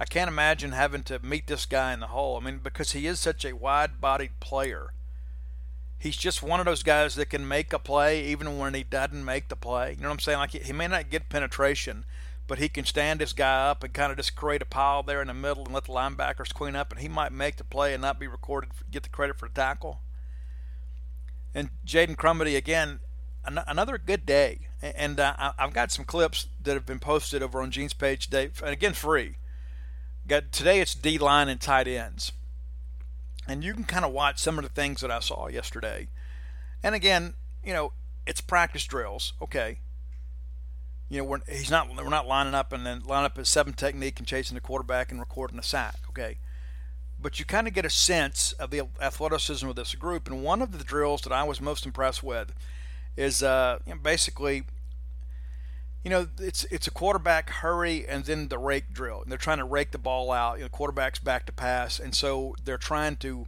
[0.00, 2.38] I can't imagine having to meet this guy in the hole.
[2.38, 4.94] I mean, because he is such a wide bodied player.
[5.98, 9.26] He's just one of those guys that can make a play even when he doesn't
[9.26, 9.90] make the play.
[9.90, 10.38] You know what I'm saying?
[10.38, 12.06] Like he may not get penetration,
[12.46, 15.20] but he can stand his guy up and kind of just create a pile there
[15.20, 17.92] in the middle and let the linebackers clean up, and he might make the play
[17.92, 20.00] and not be recorded, get the credit for the tackle.
[21.54, 23.00] And Jaden Crumedy again,
[23.44, 24.60] an- another good day.
[24.82, 28.50] And uh, I've got some clips that have been posted over on Gene's page today,
[28.60, 29.36] and again free.
[30.28, 32.32] Got today it's D line and tight ends,
[33.48, 36.08] and you can kind of watch some of the things that I saw yesterday.
[36.82, 37.92] And again, you know,
[38.26, 39.78] it's practice drills, okay
[41.08, 43.72] you know, we're, he's not we're not lining up and then lining up a seven
[43.72, 45.98] technique and chasing the quarterback and recording a sack.
[46.08, 46.38] Okay,
[47.20, 50.28] but you kind of get a sense of the athleticism of this group.
[50.28, 52.52] And one of the drills that I was most impressed with
[53.16, 54.64] is uh, you know, basically,
[56.02, 59.22] you know, it's it's a quarterback hurry and then the rake drill.
[59.22, 60.58] And they're trying to rake the ball out.
[60.58, 63.46] You know, quarterback's back to pass, and so they're trying to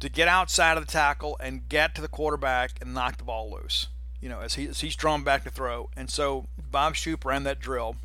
[0.00, 3.50] to get outside of the tackle and get to the quarterback and knock the ball
[3.50, 3.86] loose
[4.20, 5.90] you know, as, he, as he's drawn back to throw.
[5.96, 7.96] And so Bob Shoop ran that drill.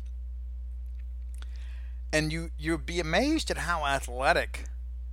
[2.12, 4.64] And you, you'd be amazed at how athletic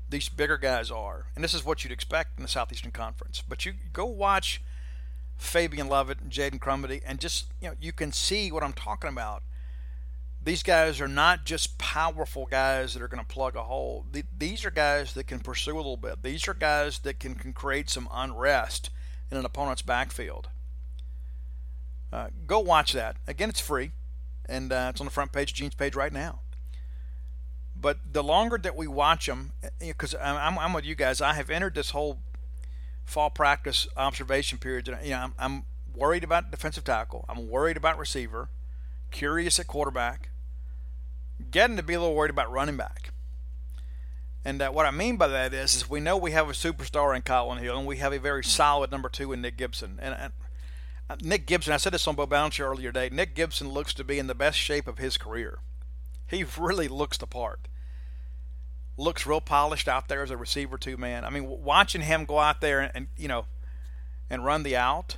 [0.10, 1.28] these bigger guys are.
[1.36, 3.44] And this is what you'd expect in the Southeastern Conference.
[3.48, 4.62] But you go watch
[5.38, 9.10] Fabian Lovett and Jaden Crumedy, and just, you know, you can see what I'm talking
[9.10, 9.44] about.
[10.44, 14.06] These guys are not just powerful guys that are going to plug a hole.
[14.38, 16.24] These are guys that can pursue a little bit.
[16.24, 18.90] These are guys that can, can create some unrest
[19.32, 20.50] in an opponent's backfield.
[22.12, 23.18] Uh, go watch that.
[23.28, 23.92] Again, it's free,
[24.48, 26.40] and uh, it's on the front page, Gene's page right now.
[27.80, 31.34] But the longer that we watch them, because eh, I'm, I'm with you guys, I
[31.34, 32.20] have entered this whole
[33.06, 34.88] fall practice observation period.
[35.04, 35.64] You know, I'm, I'm
[35.96, 37.26] worried about defensive tackle.
[37.30, 38.50] I'm worried about receiver.
[39.12, 40.30] Curious at quarterback.
[41.52, 43.12] Getting to be a little worried about running back.
[44.44, 47.16] And uh, what I mean by that is, is we know we have a superstar
[47.16, 50.00] in Kylin Hill, and we have a very solid number two in Nick Gibson.
[50.02, 50.34] And, and
[51.22, 53.10] Nick Gibson, I said this on Bo Bouncer earlier today.
[53.12, 55.60] Nick Gibson looks to be in the best shape of his career.
[56.28, 57.68] He really looks the part.
[58.96, 61.26] Looks real polished out there as a receiver too, man.
[61.26, 63.46] I mean, watching him go out there and, and you know,
[64.30, 65.18] and run the out,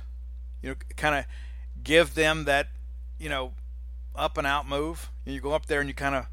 [0.62, 1.26] you know, kind of
[1.82, 2.68] give them that,
[3.18, 3.52] you know,
[4.16, 5.10] up and out move.
[5.26, 6.26] You go up there and you kind of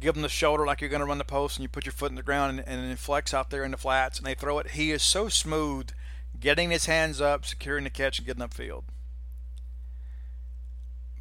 [0.00, 1.92] give them the shoulder like you're going to run the post, and you put your
[1.92, 4.58] foot in the ground and, and flex out there in the flats, and they throw
[4.58, 4.70] it.
[4.70, 5.90] He is so smooth
[6.40, 8.84] getting his hands up, securing the catch, and getting upfield.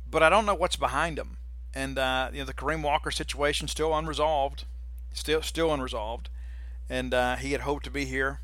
[0.10, 1.38] But I don't know what's behind him.
[1.74, 4.66] And uh, you know the Kareem Walker situation still unresolved,
[5.14, 6.30] still still unresolved,
[6.90, 8.40] and uh, he had hoped to be here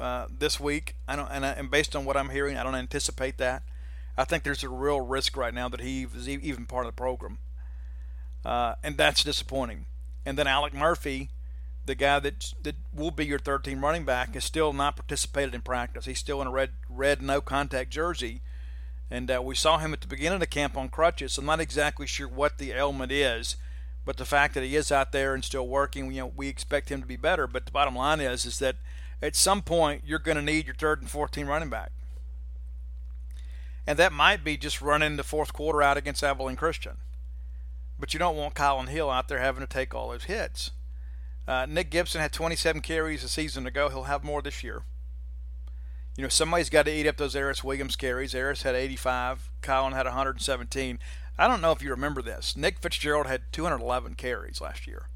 [0.00, 0.94] uh, this week.
[1.06, 3.62] I don't, and, I, and based on what I'm hearing, I don't anticipate that.
[4.16, 6.96] I think there's a real risk right now that he is even part of the
[6.96, 7.38] program,
[8.44, 9.86] uh, and that's disappointing.
[10.24, 11.30] And then Alec Murphy,
[11.88, 15.54] the guy that that will be your third team running back has still not participated
[15.54, 16.04] in practice.
[16.04, 18.42] He's still in a red red no contact jersey,
[19.10, 21.38] and uh, we saw him at the beginning of the camp on crutches.
[21.38, 23.56] I'm not exactly sure what the ailment is,
[24.04, 26.90] but the fact that he is out there and still working, you know, we expect
[26.90, 27.46] him to be better.
[27.46, 28.76] But the bottom line is is that
[29.22, 31.90] at some point you're going to need your third and fourth team running back,
[33.86, 36.98] and that might be just running the fourth quarter out against Abilene Christian.
[37.98, 40.70] But you don't want Kylin Hill out there having to take all those hits.
[41.48, 43.88] Uh, Nick Gibson had 27 carries a season ago.
[43.88, 44.82] He'll have more this year.
[46.14, 48.34] You know, somebody's got to eat up those Aeris Williams carries.
[48.34, 49.50] Aeris had 85.
[49.62, 50.98] Kylin had 117.
[51.38, 52.54] I don't know if you remember this.
[52.54, 55.08] Nick Fitzgerald had 211 carries last year.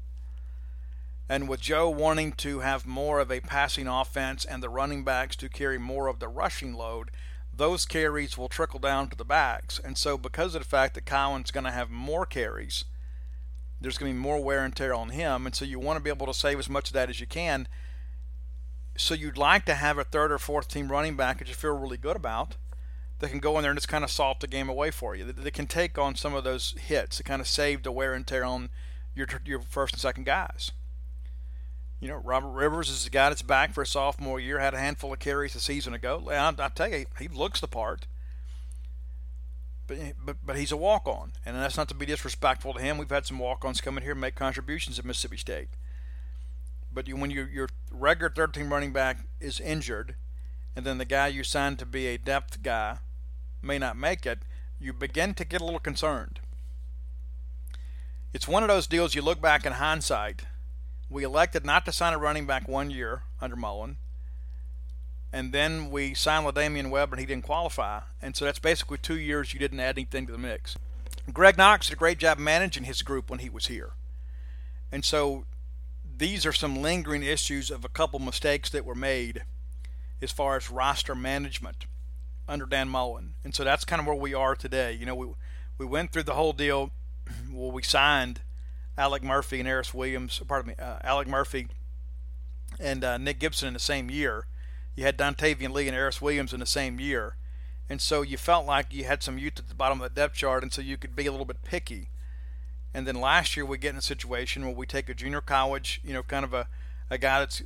[1.29, 5.35] And with Joe wanting to have more of a passing offense and the running backs
[5.35, 7.11] to carry more of the rushing load,
[7.55, 9.79] those carries will trickle down to the backs.
[9.83, 12.85] And so, because of the fact that Kylin's going to have more carries,
[13.83, 16.03] there's going to be more wear and tear on him, and so you want to
[16.03, 17.67] be able to save as much of that as you can.
[18.97, 21.77] So you'd like to have a third or fourth team running back that you feel
[21.77, 22.57] really good about
[23.19, 25.25] that can go in there and just kind of salt the game away for you.
[25.25, 28.13] That, that can take on some of those hits to kind of save the wear
[28.13, 28.69] and tear on
[29.15, 30.71] your your first and second guys.
[31.99, 34.79] You know, Robert Rivers is a guy that's back for a sophomore year, had a
[34.79, 36.21] handful of carries a season ago.
[36.29, 38.07] I, I tell you, he looks the part
[39.87, 42.97] but, but but he's a walk on, and that's not to be disrespectful to him.
[42.97, 45.69] We've had some walk ons come in here and make contributions at Mississippi State.
[46.93, 50.15] But you, when you, your regular 13 running back is injured,
[50.75, 52.97] and then the guy you signed to be a depth guy
[53.61, 54.39] may not make it,
[54.79, 56.39] you begin to get a little concerned.
[58.31, 60.43] It's one of those deals you look back in hindsight.
[61.09, 63.97] We elected not to sign a running back one year under Mullen
[65.33, 68.01] and then we signed with LaDamian Webb and he didn't qualify.
[68.21, 70.77] And so that's basically two years you didn't add anything to the mix.
[71.33, 73.93] Greg Knox did a great job managing his group when he was here.
[74.91, 75.45] And so
[76.15, 79.43] these are some lingering issues of a couple mistakes that were made
[80.21, 81.87] as far as roster management
[82.47, 83.33] under Dan Mullen.
[83.43, 84.93] And so that's kind of where we are today.
[84.93, 85.27] You know, we
[85.79, 86.91] we went through the whole deal.
[87.51, 88.41] Well, we signed
[88.97, 91.67] Alec Murphy and Aeris Williams, pardon me, uh, Alec Murphy
[92.79, 94.45] and uh, Nick Gibson in the same year.
[94.95, 97.35] You had Dontavian Lee and Aeris Williams in the same year.
[97.89, 100.35] And so you felt like you had some youth at the bottom of the depth
[100.35, 102.09] chart, and so you could be a little bit picky.
[102.93, 105.99] And then last year we get in a situation where we take a junior college,
[106.03, 106.67] you know, kind of a,
[107.09, 107.63] a guy that's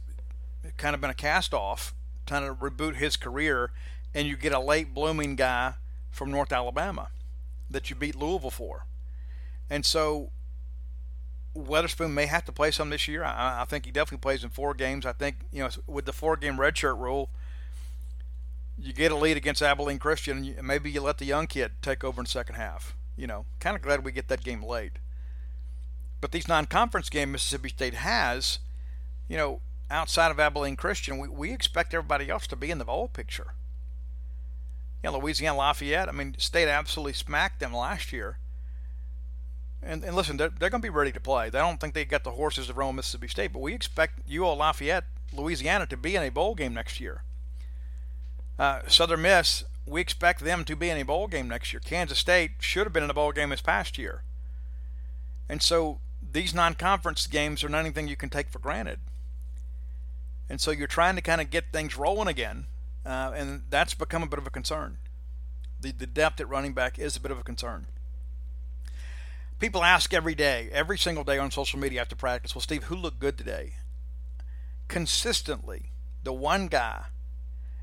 [0.78, 1.94] kind of been a cast off,
[2.26, 3.72] trying to reboot his career,
[4.14, 5.74] and you get a late blooming guy
[6.10, 7.10] from North Alabama
[7.70, 8.86] that you beat Louisville for.
[9.70, 10.32] And so
[11.58, 13.24] Weatherspoon may have to play some this year.
[13.24, 15.06] I, I, think he definitely plays in four games.
[15.06, 17.30] I think you know with the four game redshirt rule,
[18.78, 22.04] you get a lead against Abilene Christian, and maybe you let the young kid take
[22.04, 22.96] over in the second half.
[23.16, 24.94] You know, kind of glad we get that game late.
[26.22, 28.60] But these non-conference games Mississippi State has,
[29.28, 32.86] you know, outside of Abilene Christian, we, we expect everybody else to be in the
[32.86, 33.54] bowl picture.
[35.04, 38.38] You know, Louisiana Lafayette, I mean, State absolutely smacked them last year.
[39.82, 41.50] And, and listen, they're, they're going to be ready to play.
[41.50, 44.56] They don't think they got the horses to run Mississippi State, but we expect UL
[44.56, 47.24] Lafayette, Louisiana, to be in a bowl game next year.
[48.58, 51.80] Uh, Southern Miss, we expect them to be in a bowl game next year.
[51.80, 54.24] Kansas State should have been in a bowl game this past year.
[55.48, 56.00] And so
[56.32, 59.00] these non-conference games are not anything you can take for granted.
[60.50, 62.66] And so you're trying to kind of get things rolling again,
[63.06, 64.98] uh, and that's become a bit of a concern.
[65.80, 67.86] The, the depth at running back is a bit of a concern
[69.60, 72.96] people ask every day, every single day on social media after practice, well, Steve, who
[72.96, 73.74] looked good today?
[74.88, 75.92] Consistently,
[76.24, 77.06] the one guy,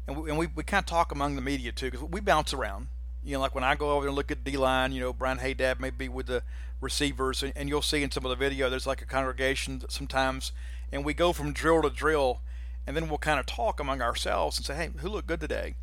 [0.06, 2.52] and we, and we, we kind of talk among the media too, because we bounce
[2.52, 2.88] around.
[3.22, 5.38] You know, like when I go over and look at D line, you know, Brian
[5.38, 6.42] Hadad may be with the
[6.80, 10.52] receivers, and, and you'll see in some of the video there's like a congregation sometimes,
[10.92, 12.40] and we go from drill to drill,
[12.86, 15.74] and then we'll kind of talk among ourselves and say, hey, who looked good today?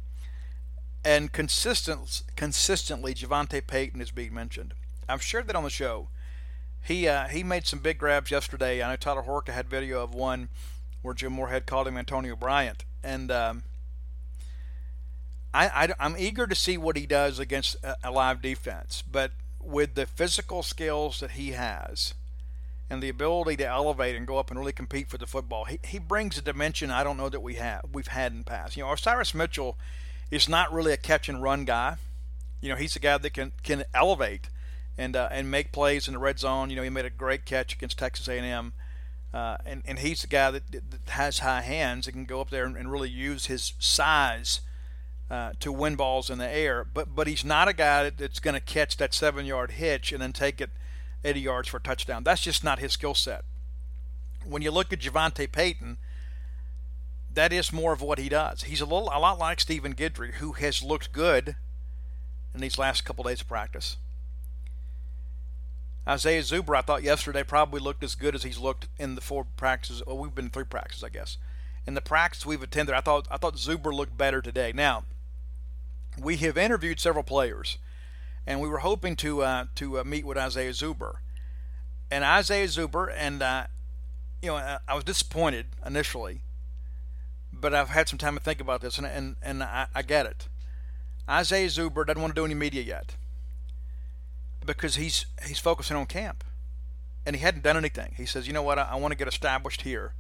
[1.04, 4.76] And consistent, consistently, Javante Payton is being mentioned.
[5.12, 6.08] I've shared that on the show.
[6.84, 8.82] He uh, he made some big grabs yesterday.
[8.82, 10.50] I know Tyler Horka had video of one
[11.02, 13.64] where Jim Moorhead called him Antonio Bryant, and um,
[15.54, 19.04] I, I am eager to see what he does against a, a live defense.
[19.10, 22.14] But with the physical skills that he has,
[22.90, 25.80] and the ability to elevate and go up and really compete for the football, he,
[25.84, 28.76] he brings a dimension I don't know that we have we've had in the past.
[28.76, 29.78] You know, Cyrus Mitchell
[30.30, 31.98] is not really a catch and run guy.
[32.60, 34.50] You know, he's a guy that can can elevate
[34.98, 36.70] and uh, and make plays in the red zone.
[36.70, 38.74] You know, he made a great catch against Texas A&M,
[39.34, 42.50] uh, and and he's the guy that, that, has high hands and can go up
[42.50, 44.62] there and, and really use his size
[45.30, 46.84] uh, to win balls in the air.
[46.84, 50.12] But but he's not a guy that, that's going to catch that seven yard hitch
[50.12, 50.70] and then take it
[51.24, 52.24] 80 yards for a touchdown.
[52.24, 53.44] That's just not his skill set.
[54.44, 55.98] When you look at Javante Payton.
[57.34, 58.64] That is more of what he does.
[58.64, 61.56] He's a little, a lot like Stephen Guidry, who has looked good
[62.54, 63.96] in these last couple days of practice.
[66.08, 69.46] Isaiah Zuber, I thought yesterday probably looked as good as he's looked in the four
[69.56, 70.02] practices.
[70.06, 71.38] Well, we've been three practices, I guess.
[71.86, 74.72] In the practice we've attended, I thought I thought Zuber looked better today.
[74.74, 75.04] Now,
[76.20, 77.78] we have interviewed several players,
[78.48, 81.16] and we were hoping to uh, to uh, meet with Isaiah Zuber.
[82.10, 83.68] And Isaiah Zuber, and uh,
[84.42, 86.42] you know, I was disappointed initially,
[87.54, 90.26] but I've had some time to think about this, and and and I, I get
[90.26, 90.48] it.
[91.30, 93.16] Isaiah Zuber doesn't want to do any media yet
[94.66, 96.44] because he's he's focusing on camp,
[97.26, 98.14] and he hadn't done anything.
[98.18, 100.14] He says, you know what, I, I want to get established here,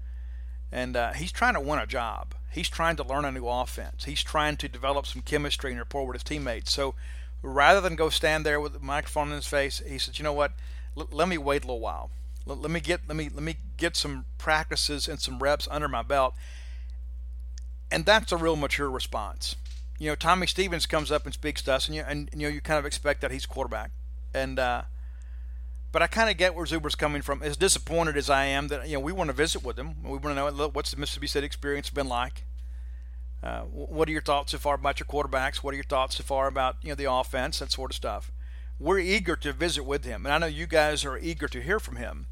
[0.71, 2.33] and uh, he's trying to win a job.
[2.51, 4.05] He's trying to learn a new offense.
[4.05, 6.71] He's trying to develop some chemistry and rapport with his teammates.
[6.73, 6.95] So
[7.41, 10.33] rather than go stand there with the microphone in his face, he said, you know
[10.33, 10.51] what,
[10.97, 12.09] L- let me wait a little while.
[12.47, 15.87] L- let me get let me let me get some practices and some reps under
[15.87, 16.35] my belt.
[17.89, 19.55] And that's a real mature response.
[19.99, 22.53] You know, Tommy Stevens comes up and speaks to us, and you and you know
[22.53, 23.91] you kind of expect that he's quarterback
[24.33, 24.83] and uh,
[25.91, 27.43] but I kind of get where Zuber's coming from.
[27.43, 30.11] As disappointed as I am that you know we want to visit with him, we
[30.11, 32.45] want to know what's the Mississippi State experience been like.
[33.43, 35.57] Uh, what are your thoughts so far about your quarterbacks?
[35.57, 38.31] What are your thoughts so far about you know the offense, that sort of stuff?
[38.79, 41.79] We're eager to visit with him, and I know you guys are eager to hear
[41.79, 42.27] from him.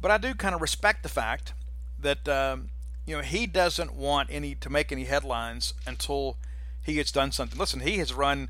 [0.00, 1.52] But I do kind of respect the fact
[1.98, 2.70] that um,
[3.06, 6.36] you know he doesn't want any to make any headlines until
[6.82, 7.58] he gets done something.
[7.58, 8.48] Listen, he has run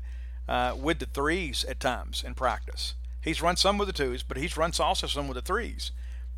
[0.49, 2.95] uh, with the threes at times in practice.
[3.21, 5.91] He's run some with the twos, but he's run also some with the threes.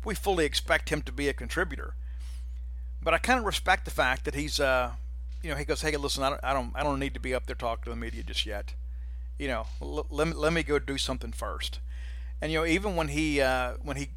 [0.04, 1.94] We fully expect him to be a contributor.
[3.02, 4.92] But I kind of respect the fact that he's, uh,
[5.42, 7.34] you know, he goes, "Hey, listen, I don't, I don't, I don't need to be
[7.34, 8.74] up there talking to the media just yet.
[9.38, 11.80] You know, l- let me let me go do something first.
[12.40, 14.10] And you know, even when he uh, when he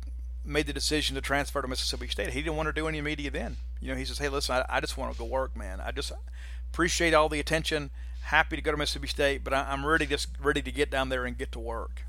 [0.43, 2.29] made the decision to transfer to Mississippi State.
[2.29, 3.57] He didn't want to do any media then.
[3.79, 5.81] You know, he says, "Hey, listen, I, I just want to go work, man.
[5.81, 6.11] I just
[6.71, 7.89] appreciate all the attention.
[8.25, 11.09] Happy to go to Mississippi State, but I, am ready just ready to get down
[11.09, 12.03] there and get to work."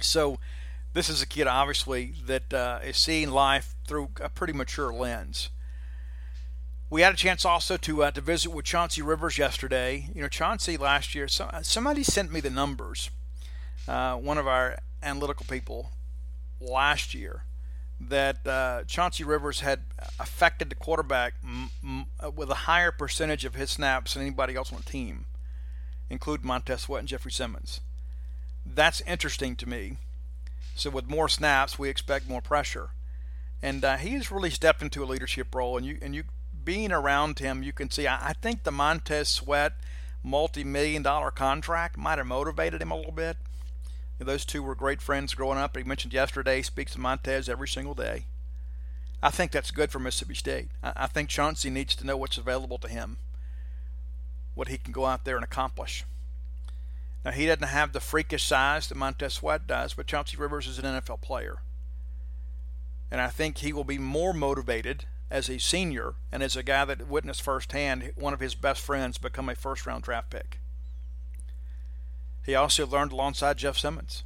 [0.00, 0.38] So,
[0.92, 5.50] this is a kid obviously that uh, is seeing life through a pretty mature lens.
[6.90, 10.08] We had a chance also to uh, to visit with Chauncey Rivers yesterday.
[10.14, 11.28] You know, Chauncey last year.
[11.28, 13.10] So, somebody sent me the numbers.
[13.86, 15.90] Uh, one of our analytical people
[16.60, 17.44] last year
[18.00, 19.80] that uh, Chauncey Rivers had
[20.18, 24.56] affected the quarterback m- m- uh, with a higher percentage of his snaps than anybody
[24.56, 25.26] else on the team,
[26.10, 27.80] including Montez Sweat and Jeffrey Simmons.
[28.66, 29.98] That's interesting to me.
[30.74, 32.90] So with more snaps, we expect more pressure,
[33.62, 35.76] and uh, he's really stepped into a leadership role.
[35.76, 36.24] And you and you
[36.64, 38.06] being around him, you can see.
[38.08, 39.74] I, I think the Montez Sweat
[40.22, 43.36] multi-million dollar contract might have motivated him a little bit
[44.18, 45.76] those two were great friends growing up.
[45.76, 48.26] He mentioned yesterday, speaks to Montez every single day.
[49.22, 50.68] I think that's good for Mississippi State.
[50.82, 53.16] I think Chauncey needs to know what's available to him,
[54.54, 56.04] what he can go out there and accomplish.
[57.24, 60.78] Now, he doesn't have the freakish size that Montez Sweat does, but Chauncey Rivers is
[60.78, 61.62] an NFL player.
[63.10, 66.84] And I think he will be more motivated as a senior and as a guy
[66.84, 70.58] that witnessed firsthand one of his best friends become a first round draft pick.
[72.44, 74.22] He also learned alongside Jeff Simmons.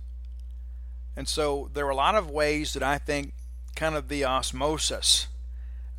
[1.17, 3.33] And so there are a lot of ways that I think
[3.77, 5.29] kind of the osmosis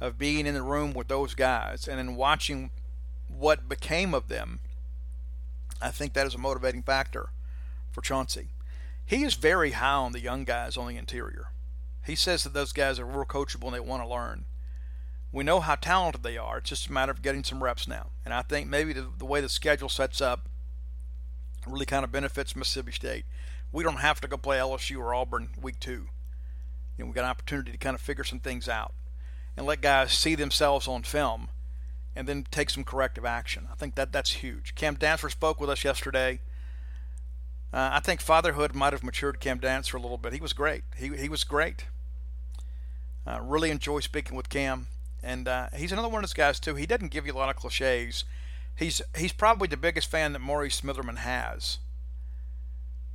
[0.01, 2.71] of being in the room with those guys and then watching
[3.27, 4.59] what became of them,
[5.81, 7.29] I think that is a motivating factor
[7.91, 8.49] for Chauncey.
[9.05, 11.47] He is very high on the young guys on the interior.
[12.05, 14.45] He says that those guys are real coachable and they want to learn.
[15.31, 16.57] We know how talented they are.
[16.57, 18.07] It's just a matter of getting some reps now.
[18.25, 20.48] And I think maybe the, the way the schedule sets up,
[21.67, 23.25] really kind of benefits Mississippi State.
[23.71, 26.07] We don't have to go play LSU or Auburn week two.
[26.97, 28.93] You know, we got an opportunity to kind of figure some things out
[29.55, 31.49] and let guys see themselves on film
[32.15, 33.67] and then take some corrective action.
[33.71, 34.75] I think that that's huge.
[34.75, 36.39] Cam Dantzler spoke with us yesterday.
[37.71, 40.33] Uh, I think fatherhood might have matured Cam Dantzler a little bit.
[40.33, 40.83] He was great.
[40.97, 41.85] He, he was great.
[43.27, 44.87] Uh, really enjoy speaking with Cam.
[45.21, 46.75] And uh, he's another one of those guys, too.
[46.75, 48.23] He doesn't give you a lot of cliches
[48.79, 51.79] he's he's probably the biggest fan that Maurice Smitherman has.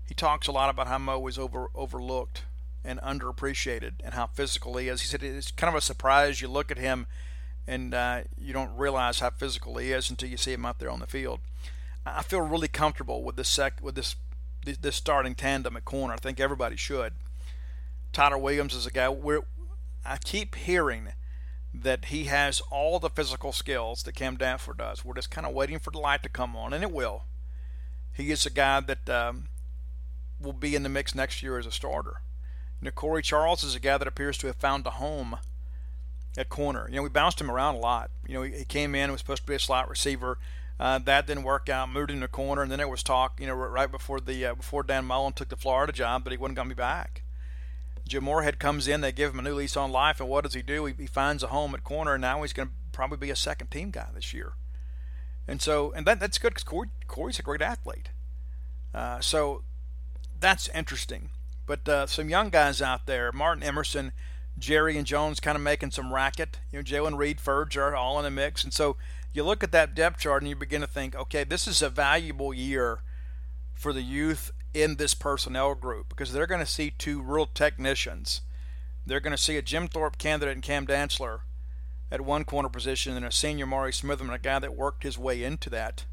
[0.06, 2.44] He talks a lot about how Mo is over overlooked
[2.84, 5.00] and underappreciated and how physical he is.
[5.00, 6.42] He said it's kind of a surprise.
[6.42, 7.06] You look at him
[7.66, 10.90] and uh, you don't realize how physical he is until you see him out there
[10.90, 11.40] on the field.
[12.04, 14.16] I feel really comfortable with this sec with this
[14.80, 16.14] this starting tandem at corner.
[16.14, 17.14] I think everybody should.
[18.12, 19.40] Tyler Williams is a guy where
[20.04, 21.08] I keep hearing
[21.74, 25.04] that he has all the physical skills that Cam Dantzler does.
[25.04, 27.24] We're just kind of waiting for the light to come on, and it will.
[28.12, 29.48] He is a guy that um,
[30.40, 32.20] will be in the mix next year as a starter.
[32.80, 35.38] You know, Corey Charles is a guy that appears to have found a home
[36.38, 36.86] at corner.
[36.88, 38.10] You know, we bounced him around a lot.
[38.26, 40.38] You know, he, he came in, was supposed to be a slot receiver.
[40.78, 41.88] Uh, that didn't work out.
[41.88, 43.40] Moved in the corner, and then there was talk.
[43.40, 46.36] You know, right before the uh, before Dan Mullen took the Florida job, but he
[46.36, 47.22] wasn't going to be back.
[48.06, 50.54] Jim Moorhead comes in, they give him a new lease on life, and what does
[50.54, 50.84] he do?
[50.84, 53.36] He, he finds a home at corner, and now he's going to probably be a
[53.36, 54.52] second team guy this year.
[55.48, 58.10] And so, and that, that's good because Corey, Corey's a great athlete.
[58.94, 59.62] Uh, so
[60.38, 61.30] that's interesting.
[61.66, 64.12] But uh, some young guys out there, Martin Emerson,
[64.58, 66.58] Jarrian Jones kind of making some racket.
[66.70, 68.62] You know, Jalen Reed, Furge are all in the mix.
[68.64, 68.96] And so
[69.32, 71.88] you look at that depth chart and you begin to think, okay, this is a
[71.88, 73.00] valuable year
[73.74, 78.42] for the youth in this personnel group because they're going to see two real technicians.
[79.06, 81.40] They're going to see a Jim Thorpe candidate and Cam Dantzler
[82.10, 85.42] at one corner position and a senior Maury Smitherman, a guy that worked his way
[85.42, 86.04] into that,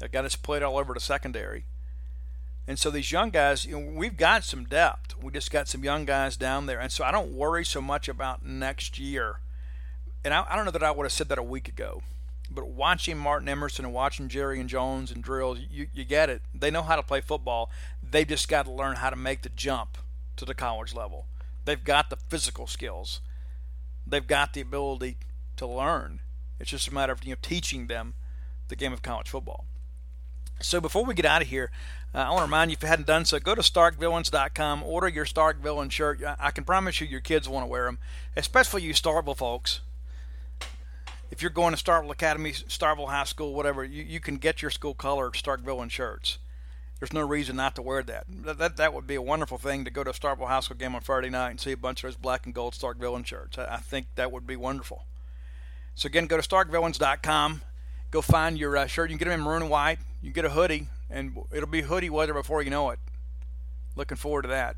[0.00, 1.64] a guy that's played all over the secondary.
[2.66, 5.16] And so these young guys, you know, we've got some depth.
[5.20, 6.78] We just got some young guys down there.
[6.78, 9.40] And so I don't worry so much about next year.
[10.24, 12.02] And I, I don't know that I would have said that a week ago.
[12.54, 16.42] But watching Martin Emerson and watching Jarrian Jones and drills, you, you get it.
[16.54, 17.70] They know how to play football.
[18.02, 19.98] They've just got to learn how to make the jump
[20.36, 21.26] to the college level.
[21.64, 23.20] They've got the physical skills.
[24.06, 25.18] They've got the ability
[25.56, 26.20] to learn.
[26.58, 28.14] It's just a matter of you know teaching them
[28.68, 29.66] the game of college football.
[30.60, 31.70] So before we get out of here,
[32.14, 35.08] uh, I want to remind you if you hadn't done so, go to StarkVillains.com, order
[35.08, 36.20] your Stark Villain shirt.
[36.38, 37.98] I can promise you your kids want to wear them,
[38.36, 39.80] especially you Starkville folks
[41.32, 44.70] if you're going to Starkville Academy, Starkville High School, whatever, you, you can get your
[44.70, 46.36] school color Starkville shirts.
[47.00, 48.26] There's no reason not to wear that.
[48.28, 48.58] that.
[48.58, 50.94] That that would be a wonderful thing to go to a Starkville High School game
[50.94, 53.56] on Friday night and see a bunch of those black and gold Starkville shirts.
[53.56, 55.06] I, I think that would be wonderful.
[55.94, 57.62] So again, go to StarkVillains.com.
[58.10, 59.10] Go find your uh, shirt.
[59.10, 60.00] You can get them in maroon and white.
[60.20, 62.98] You can get a hoodie, and it'll be hoodie weather before you know it.
[63.96, 64.76] Looking forward to that.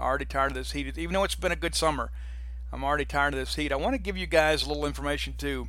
[0.00, 0.98] Already tired of this heat.
[0.98, 2.10] Even though it's been a good summer,
[2.76, 3.72] I'm already tired of this heat.
[3.72, 5.68] I want to give you guys a little information too.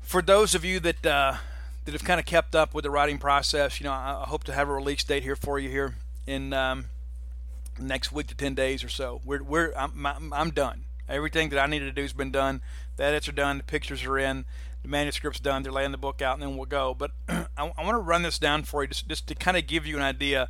[0.00, 1.36] For those of you that uh,
[1.84, 4.52] that have kind of kept up with the writing process, you know, I, hope to
[4.52, 5.94] have a release date here for you here
[6.26, 6.86] in um,
[7.78, 9.20] next week to 10 days or so.
[9.24, 10.86] We're, we're I'm, I'm done.
[11.08, 12.62] Everything that I needed to do has been done.
[12.96, 13.58] The edits are done.
[13.58, 14.46] The pictures are in.
[14.82, 15.62] The manuscript's done.
[15.62, 16.94] They're laying the book out, and then we'll go.
[16.94, 19.68] But I, I want to run this down for you just, just to kind of
[19.68, 20.48] give you an idea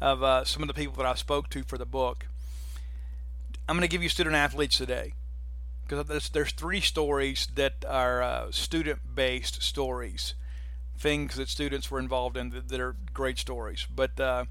[0.00, 2.28] of uh, some of the people that I spoke to for the book.
[3.68, 5.14] I'm going to give you student athletes today
[5.86, 10.34] because there's, there's three stories that are uh, student-based stories,
[10.98, 13.86] things that students were involved in that, that are great stories.
[13.94, 14.44] But uh,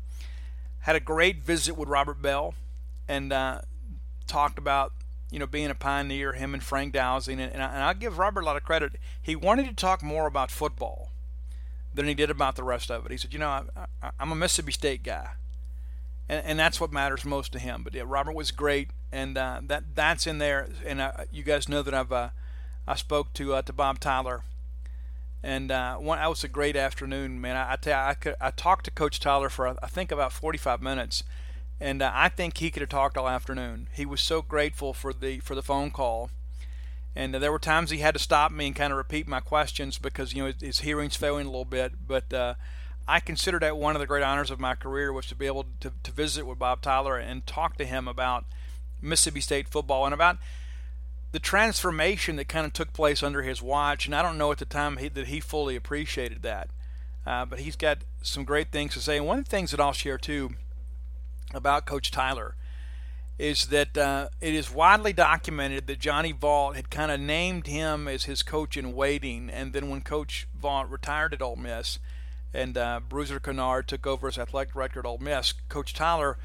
[0.82, 2.53] had a great visit with Robert Bell
[3.07, 3.62] and uh,
[4.28, 4.93] talked about
[5.30, 6.34] you know being a pioneer.
[6.34, 8.93] Him and Frank Dowsing, and, and, I, and I give Robert a lot of credit.
[9.22, 11.09] He wanted to talk more about football
[11.93, 13.12] than he did about the rest of it.
[13.12, 15.32] He said, you know, I, I'm a Mississippi State guy,
[16.30, 17.84] and, and that's what matters most to him.
[17.84, 20.70] But yeah, Robert was great, and uh, that that's in there.
[20.86, 22.30] And uh, you guys know that I've uh,
[22.88, 24.43] I spoke to uh, to Bob Tyler
[25.43, 27.55] and uh, one, that was a great afternoon, man.
[27.55, 30.32] I, I tell you, I, could, I talked to Coach Tyler for I think about
[30.32, 31.24] 45 minutes,
[31.80, 33.88] and uh, I think he could have talked all afternoon.
[33.93, 36.30] He was so grateful for the for the phone call,
[37.16, 39.97] and there were times he had to stop me and kind of repeat my questions
[39.97, 41.93] because you know his, his hearing's failing a little bit.
[42.07, 42.32] But
[43.07, 45.66] I consider that one of the great honors of my career was to be able
[45.80, 48.45] to, to visit with Bob Tyler and talk to him about
[49.02, 50.38] Mississippi State football and about
[51.32, 54.58] the transformation that kind of took place under his watch, and I don't know at
[54.58, 56.70] the time he, that he fully appreciated that.
[57.26, 59.18] Uh, but he's got some great things to say.
[59.18, 60.52] And one of the things that I'll share too
[61.54, 62.56] about Coach Tyler
[63.38, 68.08] is that uh, it is widely documented that Johnny Vaught had kind of named him
[68.08, 71.97] as his coach in waiting, and then when Coach Vaught retired at Ole Miss
[72.54, 76.38] and uh, Bruiser Kinard took over as athletic director at Ole Miss, Coach Tyler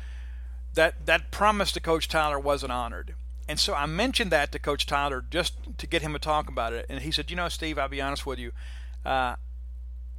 [0.76, 3.14] that that promise to Coach Tyler wasn't honored
[3.48, 6.72] and so I mentioned that to Coach Tyler just to get him to talk about
[6.72, 6.86] it.
[6.88, 8.52] And he said, You know, Steve, I'll be honest with you.
[9.04, 9.36] Uh,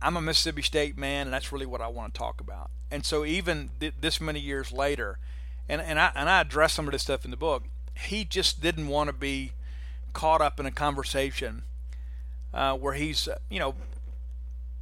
[0.01, 2.69] I'm a Mississippi State man, and that's really what I want to talk about.
[2.89, 5.17] And so even th- this many years later,
[5.67, 7.63] and, and, I, and I address some of this stuff in the book,
[7.95, 9.51] he just didn't want to be
[10.13, 11.63] caught up in a conversation
[12.53, 13.75] uh, where he's, uh, you know,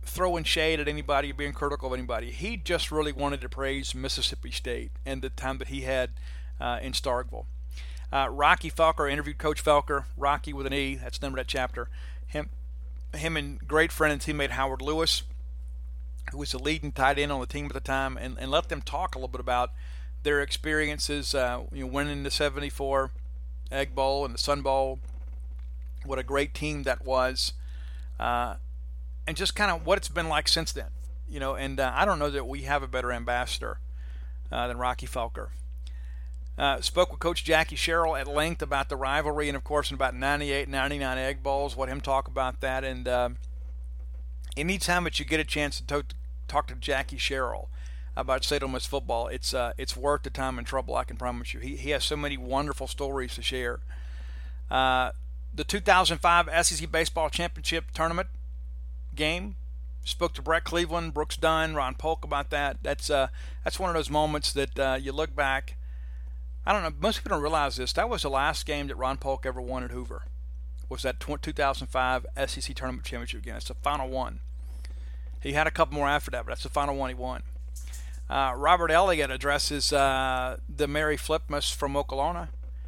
[0.05, 2.31] throwing shade at anybody or being critical of anybody.
[2.31, 6.11] He just really wanted to praise Mississippi State and the time that he had
[6.59, 7.45] uh, in Starkville.
[8.11, 10.95] Uh, Rocky Felker interviewed Coach Felker, Rocky with an E.
[10.95, 11.89] That's the number of that chapter.
[12.27, 12.49] Him,
[13.13, 15.23] him and great friend and teammate Howard Lewis,
[16.31, 18.69] who was the leading tight end on the team at the time, and, and let
[18.69, 19.71] them talk a little bit about
[20.23, 23.11] their experiences, uh, you know, winning the '74
[23.71, 24.99] Egg Bowl and the Sun Bowl.
[26.05, 27.53] What a great team that was,
[28.19, 28.55] uh,
[29.27, 30.89] and just kind of what it's been like since then.
[31.27, 33.79] You know, and uh, I don't know that we have a better ambassador
[34.51, 35.49] uh, than Rocky Felker.
[36.57, 39.95] Uh, spoke with Coach Jackie Sherrill at length about the rivalry and, of course, in
[39.95, 41.75] about 98, 99 Egg Bowls.
[41.75, 42.83] Let him talk about that.
[42.83, 43.29] And uh,
[44.55, 46.05] anytime that you get a chance to talk,
[46.47, 47.69] talk to Jackie Sherrill
[48.15, 48.67] about St.
[48.69, 50.95] Miss football, it's uh, it's worth the time and trouble.
[50.95, 51.59] I can promise you.
[51.59, 53.81] He he has so many wonderful stories to share.
[54.71, 55.11] Uh,
[55.53, 58.29] the 2005 SEC Baseball Championship Tournament
[59.15, 59.55] game.
[60.03, 62.77] Spoke to Brett Cleveland, Brooks Dunn, Ron Polk about that.
[62.83, 63.27] That's uh,
[63.63, 65.77] that's one of those moments that uh, you look back
[66.65, 66.93] I don't know.
[66.99, 67.93] Most people don't realize this.
[67.93, 70.23] That was the last game that Ron Polk ever won at Hoover.
[70.89, 73.55] Was that 2005 SEC Tournament Championship game?
[73.55, 74.39] It's the final one.
[75.41, 77.43] He had a couple more after that, but that's the final one he won.
[78.27, 82.47] Uh, Robert Elliott addresses uh, the Mary Flipmus from Okolona.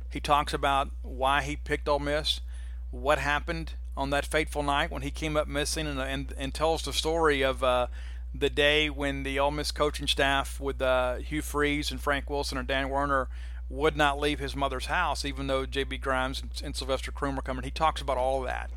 [0.10, 2.42] He talks about why he picked Ole Miss,
[2.90, 6.84] what happened on that fateful night when he came up missing, and, and, and tells
[6.84, 7.88] the story of uh,
[8.34, 12.58] the day when the Ole Miss coaching staff with uh, Hugh Freeze and Frank Wilson
[12.58, 13.28] and Dan Werner
[13.70, 15.98] would not leave his mother's house, even though J.B.
[15.98, 17.64] Grimes and, and Sylvester Croom were coming.
[17.64, 18.70] He talks about all that.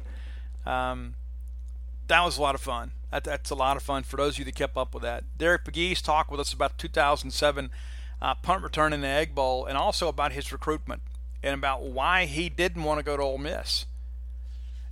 [0.66, 1.14] Um,
[2.09, 2.93] that was a lot of fun.
[3.12, 5.25] That, that's a lot of fun for those of you that kept up with that.
[5.39, 7.71] Derek Pegues talked with us about 2007
[8.23, 11.03] uh, punt return in the Egg Bowl, and also about his recruitment
[11.43, 13.87] and about why he didn't want to go to Ole Miss.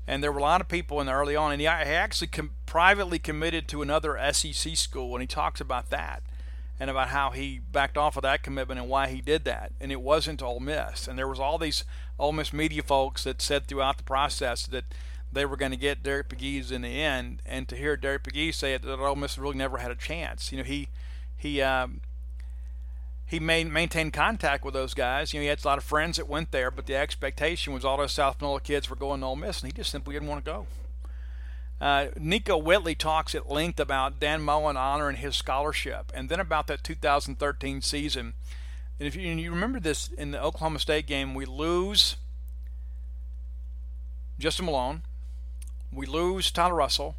[0.09, 2.53] And there were a lot of people in the early on, and he actually com-
[2.65, 6.23] privately committed to another SEC school, and he talks about that
[6.81, 9.73] and about how he backed off of that commitment and why he did that.
[9.79, 11.07] And it wasn't Ole Miss.
[11.07, 11.85] And there was all these
[12.19, 14.85] Ole Miss media folks that said throughout the process that
[15.31, 17.43] they were going to get Derek Pegues in the end.
[17.45, 20.51] And to hear Derek Pegues say it, that Ole Miss really never had a chance.
[20.51, 20.89] You know, he
[21.37, 22.01] he um,
[23.29, 25.35] he main, maintained contact with those guys.
[25.35, 27.85] You know, he had a lot of friends that went there, but the expectation was
[27.85, 30.29] all those South Panola kids were going to Ole Miss, and he just simply didn't
[30.29, 30.67] want to go.
[31.79, 36.69] Uh, Nickoe Whitley talks at length about Dan Mullen honoring his scholarship, and then about
[36.69, 38.33] that 2013 season
[38.99, 42.17] And if you, and you remember this in the Oklahoma State game, we lose
[44.39, 45.03] Justin Malone,
[45.93, 47.15] we lose Tyler Russell,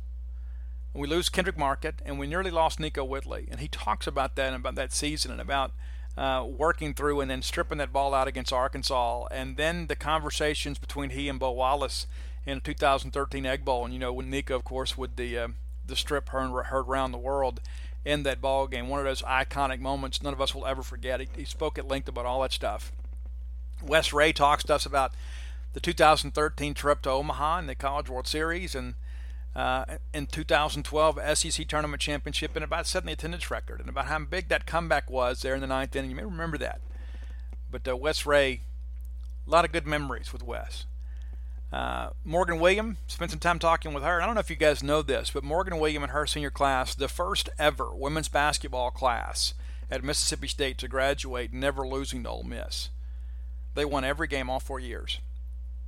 [0.93, 3.47] we lose Kendrick Market, and we nearly lost Nickoe Whitley.
[3.51, 5.71] And he talks about that and about that season and about
[6.17, 10.77] uh, working through and then stripping that ball out against Arkansas, and then the conversations
[10.77, 12.07] between he and Bo Wallace
[12.45, 15.47] in the 2013 Egg Bowl, and you know when Nickoe, of course, with the uh,
[15.85, 17.61] the strip heard, heard around the world
[18.05, 21.19] in that ball game, one of those iconic moments none of us will ever forget.
[21.19, 22.91] He, he spoke at length about all that stuff.
[23.81, 25.13] Wes Rea talks to us about
[25.73, 28.95] the 2013 trip to Omaha and the College World Series and
[29.55, 34.19] uh, in 2012 SEC Tournament Championship and about setting the attendance record and about how
[34.19, 36.11] big that comeback was there in the ninth inning.
[36.11, 36.81] You may remember that.
[37.71, 38.61] But uh, Wes Rea,
[39.47, 40.85] a lot of good memories with Wes.
[41.71, 44.21] Uh, Morgan William, spent some time talking with her.
[44.21, 46.95] I don't know if you guys know this, but Morgan William and her senior class,
[46.95, 49.53] the first ever women's basketball class
[49.91, 52.89] at Mississippi State to graduate, never losing to Ole Miss.
[53.75, 55.19] They won every game all four years.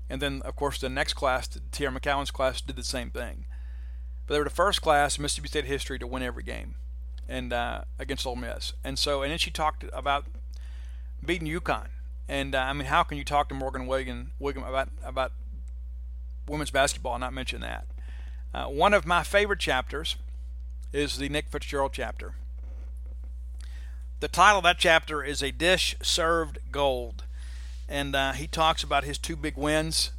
[0.09, 3.45] And then, of course, the next class, Teaira McCowan's class, did the same thing.
[4.31, 6.75] But they were the first class in Mississippi State history to win every game,
[7.27, 8.71] and uh, against Ole Miss.
[8.81, 10.23] And so, and then she talked about
[11.21, 11.87] beating UConn.
[12.29, 15.33] And uh, I mean, how can you talk to Morgan William about about
[16.47, 17.87] women's basketball and not mention that.
[18.53, 20.15] Uh, one of my favorite chapters
[20.93, 22.33] is the Nick Fitzgerald chapter.
[24.21, 27.25] The title of that chapter is A Dish Served Gold.
[27.89, 30.11] And uh, he talks about his two big wins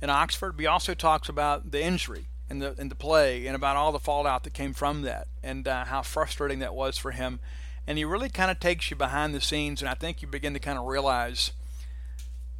[0.00, 3.56] in Oxford, but he also talks about the injury and the, and the play and
[3.56, 7.12] about all the fallout that came from that and uh, how frustrating that was for
[7.12, 7.40] him.
[7.86, 10.52] And he really kind of takes you behind the scenes, and I think you begin
[10.52, 11.52] to kind of realize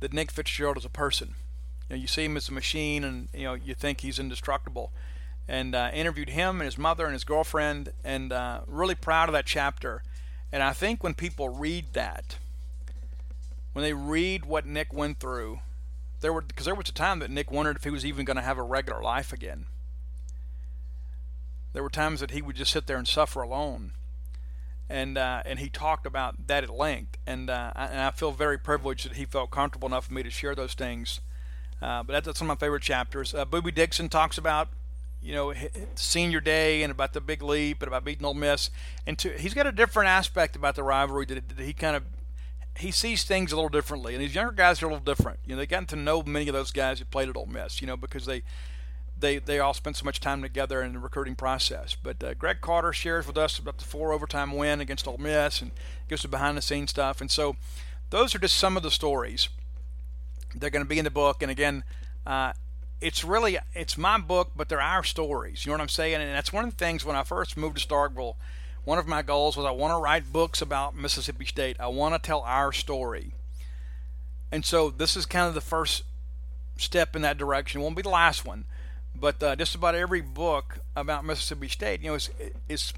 [0.01, 1.35] that Nick Fitzgerald is a person
[1.89, 4.93] You, know, you see him as a machine, and you know you think he's indestructible.
[5.47, 9.35] And uh, interviewed him and his mother and his girlfriend, and uh, really proud of
[9.35, 10.03] that chapter.
[10.51, 12.39] And I think when people read that,
[13.75, 15.61] when they read what Nick went through,
[16.21, 18.39] there were because there was a time that Nick wondered if he was even going
[18.39, 19.67] to have a regular life again.
[21.73, 23.93] There were times that he would just sit there and suffer alone,
[24.89, 27.19] and uh, and he talked about that at length.
[27.27, 30.23] And uh, I, and I feel very privileged that he felt comfortable enough for me
[30.23, 31.21] to share those things
[31.83, 33.35] uh, but that's, one of my favorite chapters.
[33.35, 34.69] Uh, Boobie Dixon talks about
[35.21, 35.53] you know
[35.95, 38.71] senior day and about the big leap and about beating Ole Miss.
[39.05, 42.05] And to, he's got a different aspect about the rivalry that, he kind of
[42.79, 44.15] he sees things a little differently.
[44.15, 45.41] And these younger guys are a little different.
[45.45, 47.81] You know, they've gotten to know many of those guys who played at Ole Miss.
[47.81, 48.43] You know, because they
[49.23, 51.97] they they all spent so much time together in the recruiting process.
[52.01, 55.63] But uh, Greg Carter shares with us about the four overtime win against Ole Miss
[55.63, 55.71] and
[56.09, 57.21] gives us behind the scenes stuff.
[57.23, 57.57] And so
[58.11, 59.49] those are just some of the stories
[60.55, 61.85] they're going to be in the book, and again,
[62.27, 62.53] uh,
[63.01, 65.65] it's really it's my book, but they're our stories.
[65.65, 66.21] You know what I'm saying?
[66.21, 68.37] And that's one of the things when I first moved to Starkville.
[68.85, 71.77] One of my goals was I want to write books about Mississippi State.
[71.79, 73.35] I want to tell our story.
[74.51, 76.03] And so this is kind of the first
[76.77, 77.81] step in that direction.
[77.81, 78.65] It won't be the last one,
[79.15, 82.19] but uh, just about every book about Mississippi State, you know,
[82.69, 82.93] is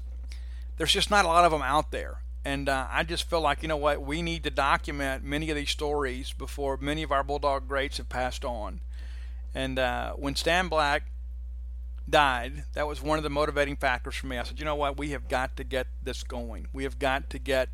[0.77, 2.17] there's just not a lot of them out there.
[2.43, 5.55] And uh, I just feel like, you know what, we need to document many of
[5.55, 8.81] these stories before many of our Bulldog greats have passed on.
[9.55, 11.03] And uh, when Stan Black
[12.07, 14.37] died, that was one of the motivating factors for me.
[14.37, 16.67] I said, you know what, we have got to get this going.
[16.71, 17.69] We have got to get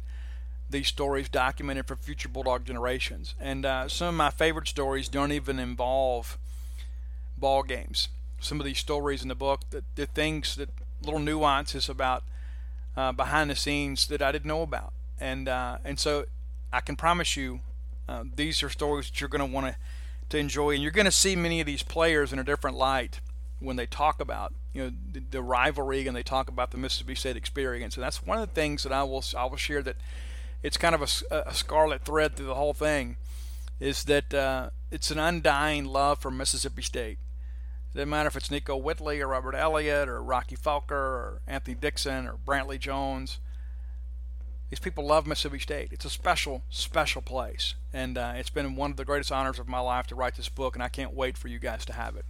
[0.69, 3.35] these stories documented for future Bulldog generations.
[3.41, 6.37] And uh, some of my favorite stories don't even involve
[7.37, 8.07] ball games.
[8.41, 10.69] Some of these stories in the book, the, the things that
[11.01, 12.23] little nuances about
[12.97, 16.25] uh, behind the scenes that I didn't know about, and uh, and so
[16.73, 17.61] I can promise you,
[18.09, 19.75] uh, these are stories that you're going to want to
[20.29, 23.21] to enjoy, and you're going to see many of these players in a different light
[23.59, 27.15] when they talk about you know the, the, rivalry and they talk about the Mississippi
[27.15, 29.97] State experience, and that's one of the things that I will I will share that
[30.63, 33.17] it's kind of a, a scarlet thread through the whole thing,
[33.79, 37.17] is that uh, it's an undying love for Mississippi State
[37.93, 41.75] it doesn't matter if it's Nickoe Whitley or Robert Elliott or Rocky Felker or Anthony
[41.75, 43.39] Dixon or Brantley Jones.
[44.69, 45.89] These people love Mississippi State.
[45.91, 47.75] It's a special, special place.
[47.91, 50.47] And uh, it's been one of the greatest honors of my life to write this
[50.47, 52.23] book, and I can't wait for you guys to have it.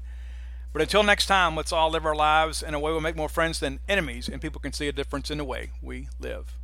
[0.74, 3.30] But until next time, let's all live our lives in a way we make more
[3.30, 6.56] friends than enemies, and people can see a difference in the way we live.